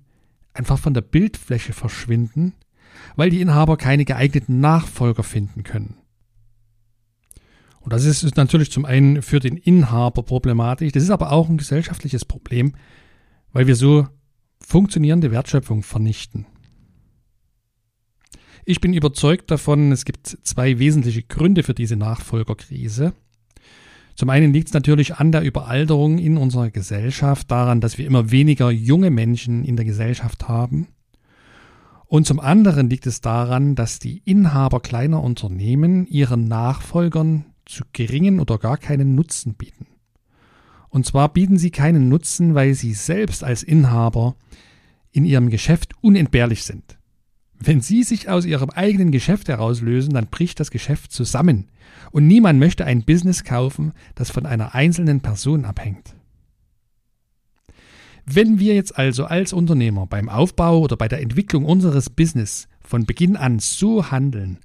einfach 0.53 0.79
von 0.79 0.93
der 0.93 1.01
Bildfläche 1.01 1.73
verschwinden, 1.73 2.53
weil 3.17 3.29
die 3.29 3.41
Inhaber 3.41 3.75
keine 3.75 4.05
geeigneten 4.05 4.61
Nachfolger 4.61 5.23
finden 5.23 5.63
können. 5.63 5.97
Und 7.81 7.91
das 7.91 8.05
ist 8.05 8.37
natürlich 8.37 8.71
zum 8.71 8.85
einen 8.85 9.21
für 9.21 9.41
den 9.41 9.57
Inhaber 9.57 10.23
problematisch, 10.23 10.93
das 10.93 11.03
ist 11.03 11.09
aber 11.09 11.33
auch 11.33 11.49
ein 11.49 11.57
gesellschaftliches 11.57 12.23
Problem, 12.23 12.75
weil 13.51 13.67
wir 13.67 13.75
so 13.75 14.07
funktionierende 14.61 15.31
Wertschöpfung 15.31 15.83
vernichten. 15.83 16.45
Ich 18.63 18.79
bin 18.79 18.93
überzeugt 18.93 19.51
davon, 19.51 19.91
es 19.91 20.05
gibt 20.05 20.37
zwei 20.43 20.79
wesentliche 20.79 21.23
Gründe 21.23 21.63
für 21.63 21.73
diese 21.73 21.97
Nachfolgerkrise. 21.97 23.11
Zum 24.15 24.29
einen 24.29 24.53
liegt 24.53 24.67
es 24.67 24.73
natürlich 24.73 25.15
an 25.15 25.31
der 25.31 25.41
Überalterung 25.41 26.17
in 26.17 26.37
unserer 26.37 26.69
Gesellschaft, 26.69 27.49
daran, 27.49 27.81
dass 27.81 27.97
wir 27.97 28.05
immer 28.05 28.31
weniger 28.31 28.71
junge 28.71 29.09
Menschen 29.09 29.63
in 29.63 29.75
der 29.75 29.85
Gesellschaft 29.85 30.47
haben. 30.47 30.87
Und 32.07 32.27
zum 32.27 32.39
anderen 32.39 32.89
liegt 32.89 33.07
es 33.07 33.21
daran, 33.21 33.75
dass 33.75 33.99
die 33.99 34.21
Inhaber 34.25 34.81
kleiner 34.81 35.23
Unternehmen 35.23 36.05
ihren 36.07 36.45
Nachfolgern 36.47 37.45
zu 37.65 37.83
geringen 37.93 38.39
oder 38.39 38.57
gar 38.57 38.77
keinen 38.77 39.15
Nutzen 39.15 39.53
bieten. 39.53 39.87
Und 40.89 41.05
zwar 41.05 41.29
bieten 41.29 41.57
sie 41.57 41.71
keinen 41.71 42.09
Nutzen, 42.09 42.53
weil 42.53 42.73
sie 42.73 42.93
selbst 42.93 43.45
als 43.45 43.63
Inhaber 43.63 44.35
in 45.13 45.23
ihrem 45.23 45.49
Geschäft 45.49 45.93
unentbehrlich 46.01 46.65
sind. 46.65 46.97
Wenn 47.63 47.79
sie 47.79 48.01
sich 48.01 48.27
aus 48.27 48.45
ihrem 48.45 48.71
eigenen 48.71 49.11
Geschäft 49.11 49.47
herauslösen, 49.47 50.13
dann 50.13 50.27
bricht 50.27 50.59
das 50.59 50.71
Geschäft 50.71 51.11
zusammen. 51.11 51.67
Und 52.09 52.25
niemand 52.25 52.59
möchte 52.59 52.85
ein 52.85 53.03
Business 53.03 53.43
kaufen, 53.43 53.93
das 54.15 54.31
von 54.31 54.47
einer 54.47 54.73
einzelnen 54.73 55.21
Person 55.21 55.65
abhängt. 55.65 56.15
Wenn 58.25 58.59
wir 58.59 58.73
jetzt 58.73 58.97
also 58.97 59.25
als 59.25 59.53
Unternehmer 59.53 60.07
beim 60.07 60.27
Aufbau 60.27 60.79
oder 60.79 60.97
bei 60.97 61.07
der 61.07 61.21
Entwicklung 61.21 61.65
unseres 61.65 62.09
Business 62.09 62.67
von 62.81 63.05
Beginn 63.05 63.35
an 63.35 63.59
so 63.59 64.09
handeln, 64.09 64.57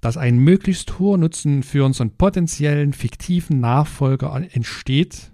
dass 0.00 0.16
ein 0.16 0.38
möglichst 0.38 0.98
hoher 0.98 1.18
Nutzen 1.18 1.62
für 1.62 1.84
unseren 1.84 2.10
potenziellen 2.16 2.94
fiktiven 2.94 3.60
Nachfolger 3.60 4.34
entsteht, 4.52 5.32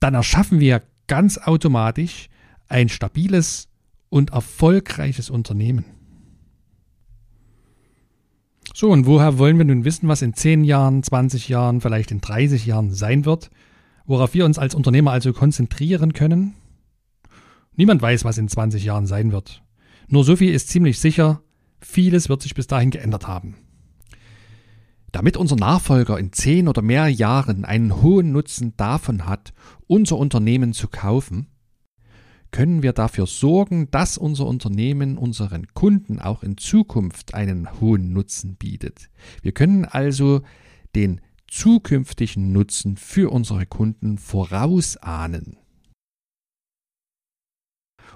dann 0.00 0.14
erschaffen 0.14 0.60
wir 0.60 0.82
ganz 1.08 1.36
automatisch 1.38 2.28
ein 2.68 2.88
stabiles 2.88 3.68
und 4.08 4.30
erfolgreiches 4.30 5.30
Unternehmen. 5.30 5.84
So, 8.74 8.90
und 8.90 9.06
woher 9.06 9.38
wollen 9.38 9.58
wir 9.58 9.64
nun 9.64 9.84
wissen, 9.84 10.08
was 10.08 10.22
in 10.22 10.34
10 10.34 10.64
Jahren, 10.64 11.02
20 11.02 11.48
Jahren, 11.48 11.80
vielleicht 11.80 12.10
in 12.10 12.20
30 12.20 12.66
Jahren 12.66 12.92
sein 12.92 13.24
wird? 13.24 13.50
Worauf 14.06 14.34
wir 14.34 14.44
uns 14.44 14.58
als 14.58 14.74
Unternehmer 14.74 15.10
also 15.10 15.32
konzentrieren 15.32 16.12
können? 16.12 16.54
Niemand 17.74 18.00
weiß, 18.00 18.24
was 18.24 18.38
in 18.38 18.48
20 18.48 18.84
Jahren 18.84 19.06
sein 19.06 19.32
wird. 19.32 19.62
Nur 20.08 20.24
so 20.24 20.36
viel 20.36 20.52
ist 20.52 20.68
ziemlich 20.68 20.98
sicher, 20.98 21.42
vieles 21.80 22.28
wird 22.28 22.42
sich 22.42 22.54
bis 22.54 22.66
dahin 22.66 22.90
geändert 22.90 23.26
haben. 23.26 23.56
Damit 25.12 25.36
unser 25.36 25.56
Nachfolger 25.56 26.18
in 26.18 26.32
zehn 26.32 26.68
oder 26.68 26.82
mehr 26.82 27.08
Jahren 27.08 27.64
einen 27.64 28.02
hohen 28.02 28.32
Nutzen 28.32 28.74
davon 28.76 29.26
hat, 29.26 29.52
unser 29.86 30.16
Unternehmen 30.18 30.72
zu 30.72 30.88
kaufen, 30.88 31.48
können 32.50 32.82
wir 32.82 32.92
dafür 32.92 33.26
sorgen, 33.26 33.90
dass 33.90 34.18
unser 34.18 34.46
Unternehmen 34.46 35.18
unseren 35.18 35.66
Kunden 35.74 36.18
auch 36.18 36.42
in 36.42 36.56
Zukunft 36.56 37.34
einen 37.34 37.80
hohen 37.80 38.12
Nutzen 38.12 38.56
bietet. 38.56 39.10
Wir 39.42 39.52
können 39.52 39.84
also 39.84 40.42
den 40.94 41.20
zukünftigen 41.46 42.52
Nutzen 42.52 42.96
für 42.96 43.32
unsere 43.32 43.66
Kunden 43.66 44.18
vorausahnen. 44.18 45.56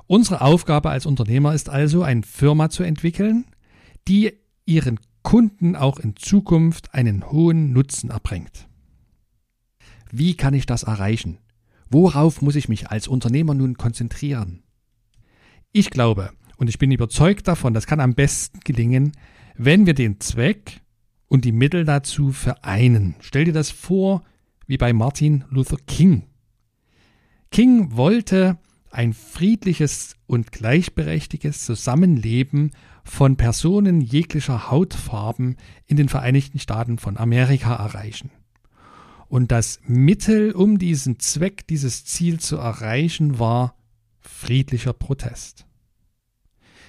Unsere 0.06 0.40
Aufgabe 0.40 0.90
als 0.90 1.06
Unternehmer 1.06 1.54
ist 1.54 1.68
also, 1.68 2.02
eine 2.02 2.22
Firma 2.22 2.68
zu 2.70 2.82
entwickeln, 2.82 3.46
die 4.08 4.32
ihren 4.66 4.98
Kunden 5.22 5.76
auch 5.76 5.98
in 5.98 6.16
Zukunft 6.16 6.94
einen 6.94 7.30
hohen 7.30 7.72
Nutzen 7.72 8.10
erbringt. 8.10 8.68
Wie 10.10 10.34
kann 10.36 10.54
ich 10.54 10.66
das 10.66 10.82
erreichen? 10.82 11.38
Worauf 11.92 12.40
muss 12.40 12.56
ich 12.56 12.70
mich 12.70 12.90
als 12.90 13.06
Unternehmer 13.06 13.52
nun 13.52 13.76
konzentrieren? 13.76 14.62
Ich 15.72 15.90
glaube 15.90 16.30
und 16.56 16.68
ich 16.68 16.78
bin 16.78 16.90
überzeugt 16.90 17.48
davon, 17.48 17.74
das 17.74 17.86
kann 17.86 18.00
am 18.00 18.14
besten 18.14 18.60
gelingen, 18.60 19.12
wenn 19.56 19.84
wir 19.84 19.92
den 19.92 20.18
Zweck 20.18 20.80
und 21.28 21.44
die 21.44 21.52
Mittel 21.52 21.84
dazu 21.84 22.32
vereinen. 22.32 23.14
Stell 23.20 23.44
dir 23.44 23.52
das 23.52 23.70
vor 23.70 24.22
wie 24.66 24.78
bei 24.78 24.94
Martin 24.94 25.44
Luther 25.50 25.76
King. 25.86 26.22
King 27.50 27.94
wollte 27.94 28.56
ein 28.90 29.12
friedliches 29.12 30.16
und 30.26 30.50
gleichberechtigtes 30.50 31.64
Zusammenleben 31.64 32.70
von 33.04 33.36
Personen 33.36 34.00
jeglicher 34.00 34.70
Hautfarben 34.70 35.56
in 35.86 35.98
den 35.98 36.08
Vereinigten 36.08 36.58
Staaten 36.58 36.96
von 36.96 37.18
Amerika 37.18 37.74
erreichen. 37.74 38.30
Und 39.32 39.50
das 39.50 39.80
Mittel, 39.86 40.52
um 40.52 40.76
diesen 40.76 41.18
Zweck, 41.18 41.66
dieses 41.66 42.04
Ziel 42.04 42.38
zu 42.38 42.58
erreichen, 42.58 43.38
war 43.38 43.78
friedlicher 44.20 44.92
Protest. 44.92 45.64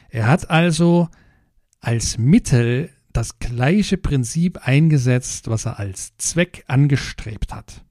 Er 0.10 0.28
hat 0.28 0.50
also 0.50 1.08
als 1.80 2.18
Mittel 2.18 2.90
das 3.14 3.40
gleiche 3.40 3.96
Prinzip 3.96 4.58
eingesetzt, 4.58 5.48
was 5.48 5.66
er 5.66 5.80
als 5.80 6.18
Zweck 6.18 6.66
angestrebt 6.68 7.54
hat. 7.54 7.86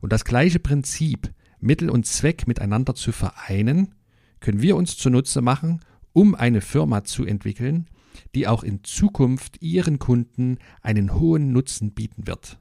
Und 0.00 0.12
das 0.12 0.24
gleiche 0.24 0.60
Prinzip, 0.60 1.34
Mittel 1.58 1.90
und 1.90 2.06
Zweck 2.06 2.46
miteinander 2.46 2.94
zu 2.94 3.10
vereinen, 3.10 3.96
können 4.38 4.62
wir 4.62 4.76
uns 4.76 4.96
zunutze 4.96 5.42
machen, 5.42 5.80
um 6.12 6.36
eine 6.36 6.60
Firma 6.60 7.02
zu 7.02 7.24
entwickeln, 7.24 7.88
die 8.36 8.46
auch 8.46 8.62
in 8.62 8.84
Zukunft 8.84 9.60
ihren 9.60 9.98
Kunden 9.98 10.58
einen 10.80 11.14
hohen 11.14 11.50
Nutzen 11.52 11.90
bieten 11.90 12.28
wird. 12.28 12.60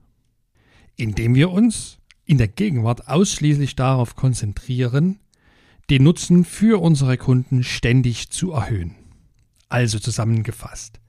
Indem 0.99 1.33
wir 1.33 1.49
uns 1.51 1.97
in 2.25 2.37
der 2.37 2.49
Gegenwart 2.49 3.07
ausschließlich 3.07 3.77
darauf 3.77 4.17
konzentrieren, 4.17 5.19
den 5.89 6.03
Nutzen 6.03 6.43
für 6.43 6.81
unsere 6.81 7.17
Kunden 7.17 7.63
ständig 7.63 8.31
zu 8.31 8.51
erhöhen. 8.51 8.95
Also 9.69 9.97
zusammengefasst. 9.97 10.99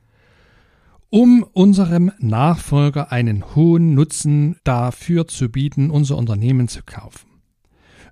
Um 1.08 1.42
unserem 1.42 2.12
Nachfolger 2.20 3.10
einen 3.10 3.56
hohen 3.56 3.94
Nutzen 3.94 4.58
dafür 4.62 5.26
zu 5.26 5.48
bieten, 5.48 5.90
unser 5.90 6.16
Unternehmen 6.16 6.68
zu 6.68 6.84
kaufen, 6.86 7.28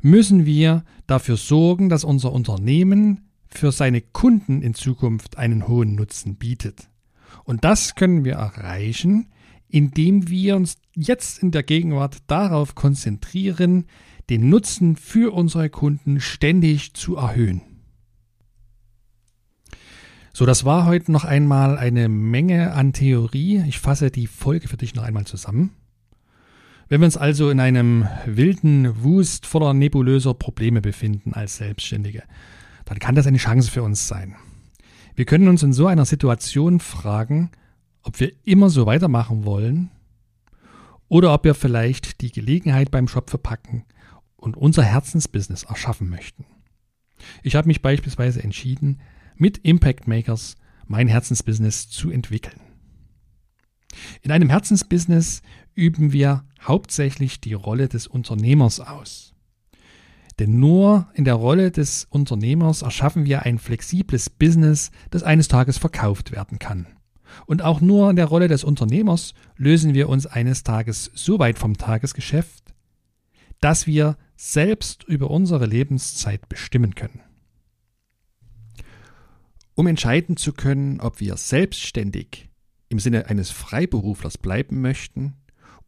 müssen 0.00 0.46
wir 0.46 0.84
dafür 1.06 1.36
sorgen, 1.36 1.88
dass 1.88 2.02
unser 2.02 2.32
Unternehmen 2.32 3.30
für 3.46 3.70
seine 3.70 4.00
Kunden 4.00 4.62
in 4.62 4.74
Zukunft 4.74 5.38
einen 5.38 5.68
hohen 5.68 5.94
Nutzen 5.94 6.34
bietet. 6.34 6.88
Und 7.44 7.62
das 7.62 7.94
können 7.94 8.24
wir 8.24 8.34
erreichen, 8.34 9.28
indem 9.68 10.28
wir 10.28 10.56
uns 10.56 10.76
jetzt 10.94 11.42
in 11.42 11.50
der 11.50 11.62
Gegenwart 11.62 12.18
darauf 12.26 12.74
konzentrieren, 12.74 13.86
den 14.30 14.48
Nutzen 14.48 14.96
für 14.96 15.32
unsere 15.32 15.70
Kunden 15.70 16.20
ständig 16.20 16.94
zu 16.94 17.16
erhöhen. 17.16 17.62
So, 20.32 20.46
das 20.46 20.64
war 20.64 20.86
heute 20.86 21.10
noch 21.10 21.24
einmal 21.24 21.78
eine 21.78 22.08
Menge 22.08 22.72
an 22.72 22.92
Theorie. 22.92 23.64
Ich 23.66 23.78
fasse 23.78 24.10
die 24.10 24.26
Folge 24.26 24.68
für 24.68 24.76
dich 24.76 24.94
noch 24.94 25.02
einmal 25.02 25.24
zusammen. 25.24 25.72
Wenn 26.88 27.00
wir 27.00 27.06
uns 27.06 27.16
also 27.16 27.50
in 27.50 27.60
einem 27.60 28.06
wilden 28.24 29.02
Wust 29.02 29.46
voller 29.46 29.74
nebulöser 29.74 30.34
Probleme 30.34 30.80
befinden 30.80 31.34
als 31.34 31.56
Selbstständige, 31.56 32.22
dann 32.84 32.98
kann 32.98 33.14
das 33.14 33.26
eine 33.26 33.36
Chance 33.38 33.70
für 33.70 33.82
uns 33.82 34.08
sein. 34.08 34.36
Wir 35.14 35.24
können 35.24 35.48
uns 35.48 35.62
in 35.62 35.72
so 35.72 35.86
einer 35.86 36.04
Situation 36.04 36.80
fragen, 36.80 37.50
ob 38.08 38.20
wir 38.20 38.32
immer 38.44 38.70
so 38.70 38.86
weitermachen 38.86 39.44
wollen 39.44 39.90
oder 41.08 41.34
ob 41.34 41.44
wir 41.44 41.54
vielleicht 41.54 42.22
die 42.22 42.32
Gelegenheit 42.32 42.90
beim 42.90 43.06
Shop 43.06 43.28
verpacken 43.28 43.84
und 44.36 44.56
unser 44.56 44.82
Herzensbusiness 44.82 45.64
erschaffen 45.64 46.08
möchten. 46.08 46.46
Ich 47.42 47.54
habe 47.54 47.68
mich 47.68 47.82
beispielsweise 47.82 48.42
entschieden, 48.42 49.02
mit 49.36 49.58
Impact 49.58 50.08
Makers 50.08 50.56
mein 50.86 51.06
Herzensbusiness 51.06 51.90
zu 51.90 52.10
entwickeln. 52.10 52.58
In 54.22 54.30
einem 54.30 54.48
Herzensbusiness 54.48 55.42
üben 55.74 56.12
wir 56.12 56.44
hauptsächlich 56.62 57.42
die 57.42 57.52
Rolle 57.52 57.88
des 57.88 58.06
Unternehmers 58.06 58.80
aus. 58.80 59.34
Denn 60.38 60.58
nur 60.58 61.08
in 61.12 61.24
der 61.24 61.34
Rolle 61.34 61.70
des 61.70 62.06
Unternehmers 62.08 62.80
erschaffen 62.80 63.26
wir 63.26 63.42
ein 63.42 63.58
flexibles 63.58 64.30
Business, 64.30 64.92
das 65.10 65.24
eines 65.24 65.48
Tages 65.48 65.76
verkauft 65.76 66.32
werden 66.32 66.58
kann. 66.58 66.86
Und 67.46 67.62
auch 67.62 67.80
nur 67.80 68.10
in 68.10 68.16
der 68.16 68.26
Rolle 68.26 68.48
des 68.48 68.64
Unternehmers 68.64 69.34
lösen 69.56 69.94
wir 69.94 70.08
uns 70.08 70.26
eines 70.26 70.62
Tages 70.62 71.10
so 71.14 71.38
weit 71.38 71.58
vom 71.58 71.76
Tagesgeschäft, 71.76 72.74
dass 73.60 73.86
wir 73.86 74.16
selbst 74.36 75.04
über 75.04 75.30
unsere 75.30 75.66
Lebenszeit 75.66 76.48
bestimmen 76.48 76.94
können. 76.94 77.20
Um 79.74 79.86
entscheiden 79.86 80.36
zu 80.36 80.52
können, 80.52 81.00
ob 81.00 81.20
wir 81.20 81.36
selbstständig 81.36 82.48
im 82.88 82.98
Sinne 82.98 83.26
eines 83.26 83.50
Freiberuflers 83.50 84.38
bleiben 84.38 84.80
möchten 84.80 85.34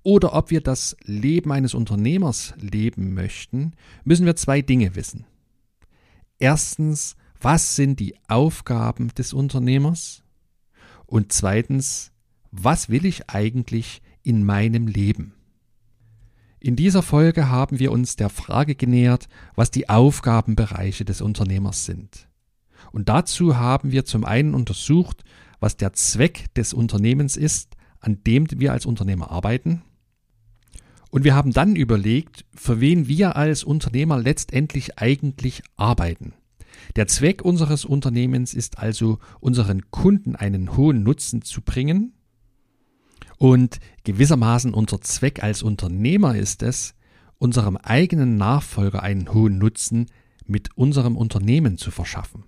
oder 0.02 0.34
ob 0.34 0.50
wir 0.50 0.60
das 0.60 0.96
Leben 1.04 1.52
eines 1.52 1.74
Unternehmers 1.74 2.54
leben 2.58 3.14
möchten, 3.14 3.72
müssen 4.04 4.26
wir 4.26 4.36
zwei 4.36 4.62
Dinge 4.62 4.94
wissen. 4.94 5.26
Erstens, 6.38 7.16
was 7.40 7.76
sind 7.76 8.00
die 8.00 8.16
Aufgaben 8.28 9.08
des 9.08 9.32
Unternehmers? 9.32 10.22
Und 11.10 11.32
zweitens, 11.32 12.12
was 12.52 12.88
will 12.88 13.04
ich 13.04 13.30
eigentlich 13.30 14.00
in 14.22 14.44
meinem 14.44 14.86
Leben? 14.86 15.34
In 16.60 16.76
dieser 16.76 17.02
Folge 17.02 17.48
haben 17.48 17.80
wir 17.80 17.90
uns 17.90 18.14
der 18.14 18.28
Frage 18.28 18.76
genähert, 18.76 19.28
was 19.56 19.72
die 19.72 19.88
Aufgabenbereiche 19.88 21.04
des 21.04 21.20
Unternehmers 21.20 21.84
sind. 21.84 22.28
Und 22.92 23.08
dazu 23.08 23.56
haben 23.56 23.90
wir 23.90 24.04
zum 24.04 24.24
einen 24.24 24.54
untersucht, 24.54 25.24
was 25.58 25.76
der 25.76 25.94
Zweck 25.94 26.54
des 26.54 26.72
Unternehmens 26.72 27.36
ist, 27.36 27.76
an 27.98 28.22
dem 28.22 28.46
wir 28.48 28.70
als 28.70 28.86
Unternehmer 28.86 29.32
arbeiten. 29.32 29.82
Und 31.10 31.24
wir 31.24 31.34
haben 31.34 31.52
dann 31.52 31.74
überlegt, 31.74 32.44
für 32.54 32.80
wen 32.80 33.08
wir 33.08 33.34
als 33.34 33.64
Unternehmer 33.64 34.16
letztendlich 34.16 34.96
eigentlich 35.00 35.64
arbeiten. 35.76 36.34
Der 36.96 37.06
Zweck 37.06 37.42
unseres 37.42 37.84
Unternehmens 37.84 38.54
ist 38.54 38.78
also, 38.78 39.18
unseren 39.40 39.90
Kunden 39.90 40.36
einen 40.36 40.76
hohen 40.76 41.02
Nutzen 41.02 41.42
zu 41.42 41.62
bringen. 41.62 42.14
Und 43.38 43.78
gewissermaßen 44.04 44.74
unser 44.74 45.00
Zweck 45.00 45.42
als 45.42 45.62
Unternehmer 45.62 46.36
ist 46.36 46.62
es, 46.62 46.94
unserem 47.38 47.76
eigenen 47.76 48.36
Nachfolger 48.36 49.02
einen 49.02 49.32
hohen 49.32 49.58
Nutzen 49.58 50.06
mit 50.46 50.76
unserem 50.76 51.16
Unternehmen 51.16 51.78
zu 51.78 51.90
verschaffen. 51.90 52.44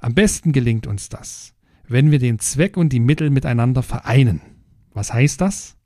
Am 0.00 0.14
besten 0.14 0.52
gelingt 0.52 0.86
uns 0.86 1.08
das, 1.08 1.54
wenn 1.88 2.10
wir 2.10 2.18
den 2.18 2.38
Zweck 2.38 2.76
und 2.76 2.92
die 2.92 3.00
Mittel 3.00 3.30
miteinander 3.30 3.82
vereinen. 3.82 4.40
Was 4.92 5.12
heißt 5.12 5.40
das? 5.40 5.76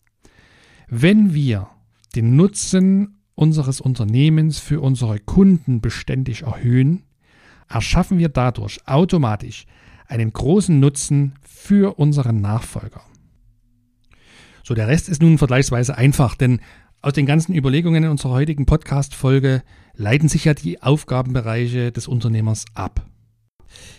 Wenn 0.88 1.34
wir 1.34 1.68
den 2.14 2.36
Nutzen 2.36 3.19
unseres 3.40 3.80
Unternehmens 3.80 4.58
für 4.58 4.80
unsere 4.80 5.18
Kunden 5.18 5.80
beständig 5.80 6.42
erhöhen, 6.42 7.04
erschaffen 7.68 8.18
wir 8.18 8.28
dadurch 8.28 8.86
automatisch 8.86 9.64
einen 10.06 10.32
großen 10.32 10.78
Nutzen 10.78 11.34
für 11.42 11.98
unseren 11.98 12.42
Nachfolger. 12.42 13.02
So, 14.62 14.74
der 14.74 14.88
Rest 14.88 15.08
ist 15.08 15.22
nun 15.22 15.38
vergleichsweise 15.38 15.96
einfach, 15.96 16.34
denn 16.34 16.60
aus 17.00 17.14
den 17.14 17.24
ganzen 17.24 17.54
Überlegungen 17.54 18.04
in 18.04 18.10
unserer 18.10 18.32
heutigen 18.32 18.66
Podcast-Folge 18.66 19.62
leiten 19.94 20.28
sich 20.28 20.44
ja 20.44 20.52
die 20.52 20.82
Aufgabenbereiche 20.82 21.92
des 21.92 22.08
Unternehmers 22.08 22.66
ab. 22.74 23.06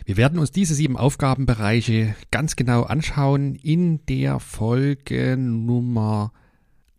Wir 0.05 0.17
werden 0.17 0.37
uns 0.37 0.51
diese 0.51 0.75
sieben 0.75 0.97
Aufgabenbereiche 0.97 2.15
ganz 2.29 2.55
genau 2.55 2.83
anschauen 2.83 3.55
in 3.55 4.05
der 4.05 4.39
Folge 4.39 5.35
Nummer 5.35 6.31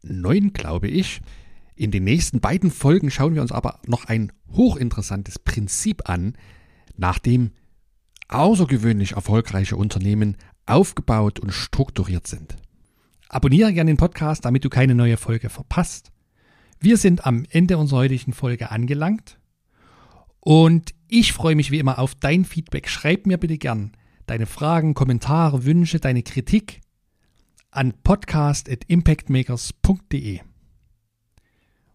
9, 0.03 0.53
glaube 0.53 0.89
ich. 0.89 1.21
In 1.75 1.91
den 1.91 2.05
nächsten 2.05 2.41
beiden 2.41 2.71
Folgen 2.71 3.11
schauen 3.11 3.35
wir 3.35 3.43
uns 3.43 3.53
aber 3.53 3.81
noch 3.87 4.05
ein 4.05 4.33
hochinteressantes 4.51 5.39
Prinzip 5.39 6.09
an, 6.09 6.37
nach 6.97 7.19
dem 7.19 7.53
außergewöhnlich 8.29 9.13
erfolgreiche 9.13 9.77
Unternehmen 9.77 10.37
aufgebaut 10.67 11.41
und 11.41 11.53
strukturiert 11.53 12.27
sind. 12.27 12.57
Abonniere 13.29 13.73
gerne 13.73 13.91
den 13.91 13.97
Podcast, 13.97 14.45
damit 14.45 14.65
du 14.65 14.69
keine 14.69 14.95
neue 14.95 15.17
Folge 15.17 15.49
verpasst. 15.49 16.13
Wir 16.81 16.97
sind 16.97 17.27
am 17.27 17.45
Ende 17.51 17.79
unserer 17.79 18.01
heutigen 18.01 18.33
Folge 18.33 18.71
angelangt 18.71 19.39
und 20.41 20.95
ich 21.09 21.33
freue 21.33 21.55
mich 21.55 21.71
wie 21.71 21.79
immer 21.79 21.99
auf 21.99 22.15
dein 22.15 22.45
Feedback. 22.45 22.89
Schreib 22.89 23.27
mir 23.27 23.39
bitte 23.39 23.59
gern 23.59 23.93
deine 24.27 24.47
Fragen, 24.47 24.95
Kommentare, 24.95 25.65
Wünsche, 25.65 26.01
deine 26.01 26.23
Kritik 26.23 26.81
an 27.71 27.95
podcast.impactmakers.de. 28.03 30.41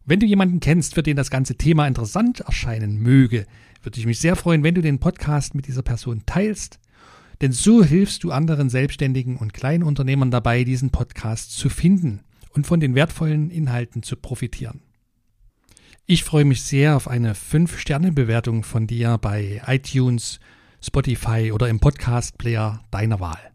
Wenn 0.09 0.21
du 0.21 0.25
jemanden 0.25 0.61
kennst, 0.61 0.95
für 0.95 1.03
den 1.03 1.17
das 1.17 1.29
ganze 1.29 1.55
Thema 1.55 1.85
interessant 1.85 2.39
erscheinen 2.39 2.97
möge, 2.97 3.45
würde 3.83 3.99
ich 3.99 4.05
mich 4.05 4.21
sehr 4.21 4.37
freuen, 4.37 4.63
wenn 4.63 4.73
du 4.73 4.81
den 4.81 4.99
Podcast 4.99 5.53
mit 5.53 5.67
dieser 5.67 5.81
Person 5.81 6.23
teilst. 6.25 6.79
Denn 7.41 7.51
so 7.51 7.83
hilfst 7.83 8.23
du 8.23 8.31
anderen 8.31 8.69
Selbstständigen 8.69 9.35
und 9.35 9.53
kleinen 9.53 9.83
Unternehmern 9.83 10.31
dabei, 10.31 10.63
diesen 10.63 10.91
Podcast 10.91 11.57
zu 11.57 11.67
finden 11.67 12.21
und 12.51 12.65
von 12.65 12.79
den 12.79 12.95
wertvollen 12.95 13.49
Inhalten 13.51 14.01
zu 14.01 14.15
profitieren. 14.15 14.79
Ich 16.05 16.23
freue 16.23 16.45
mich 16.45 16.63
sehr 16.63 16.95
auf 16.95 17.09
eine 17.09 17.33
5-Sterne-Bewertung 17.33 18.63
von 18.63 18.87
dir 18.87 19.17
bei 19.17 19.61
iTunes, 19.67 20.39
Spotify 20.81 21.51
oder 21.51 21.67
im 21.67 21.81
Podcast-Player 21.81 22.81
deiner 22.91 23.19
Wahl. 23.19 23.51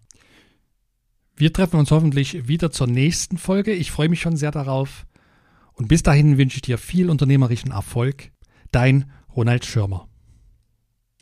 Wir 1.35 1.51
treffen 1.51 1.79
uns 1.79 1.91
hoffentlich 1.91 2.47
wieder 2.47 2.71
zur 2.71 2.88
nächsten 2.88 3.38
Folge. 3.38 3.73
Ich 3.73 3.91
freue 3.91 4.11
mich 4.11 4.21
schon 4.21 4.37
sehr 4.37 4.51
darauf. 4.51 5.07
Und 5.83 5.88
bis 5.88 6.05
dahin 6.05 6.38
wünsche 6.38 6.59
ich 6.59 6.62
dir 6.62 6.79
viel 6.79 7.11
unternehmerischen 7.11 7.73
Erfolg. 7.73 8.31
Dein 8.71 9.11
Ronald 9.35 9.64
Schirmer. 9.64 10.09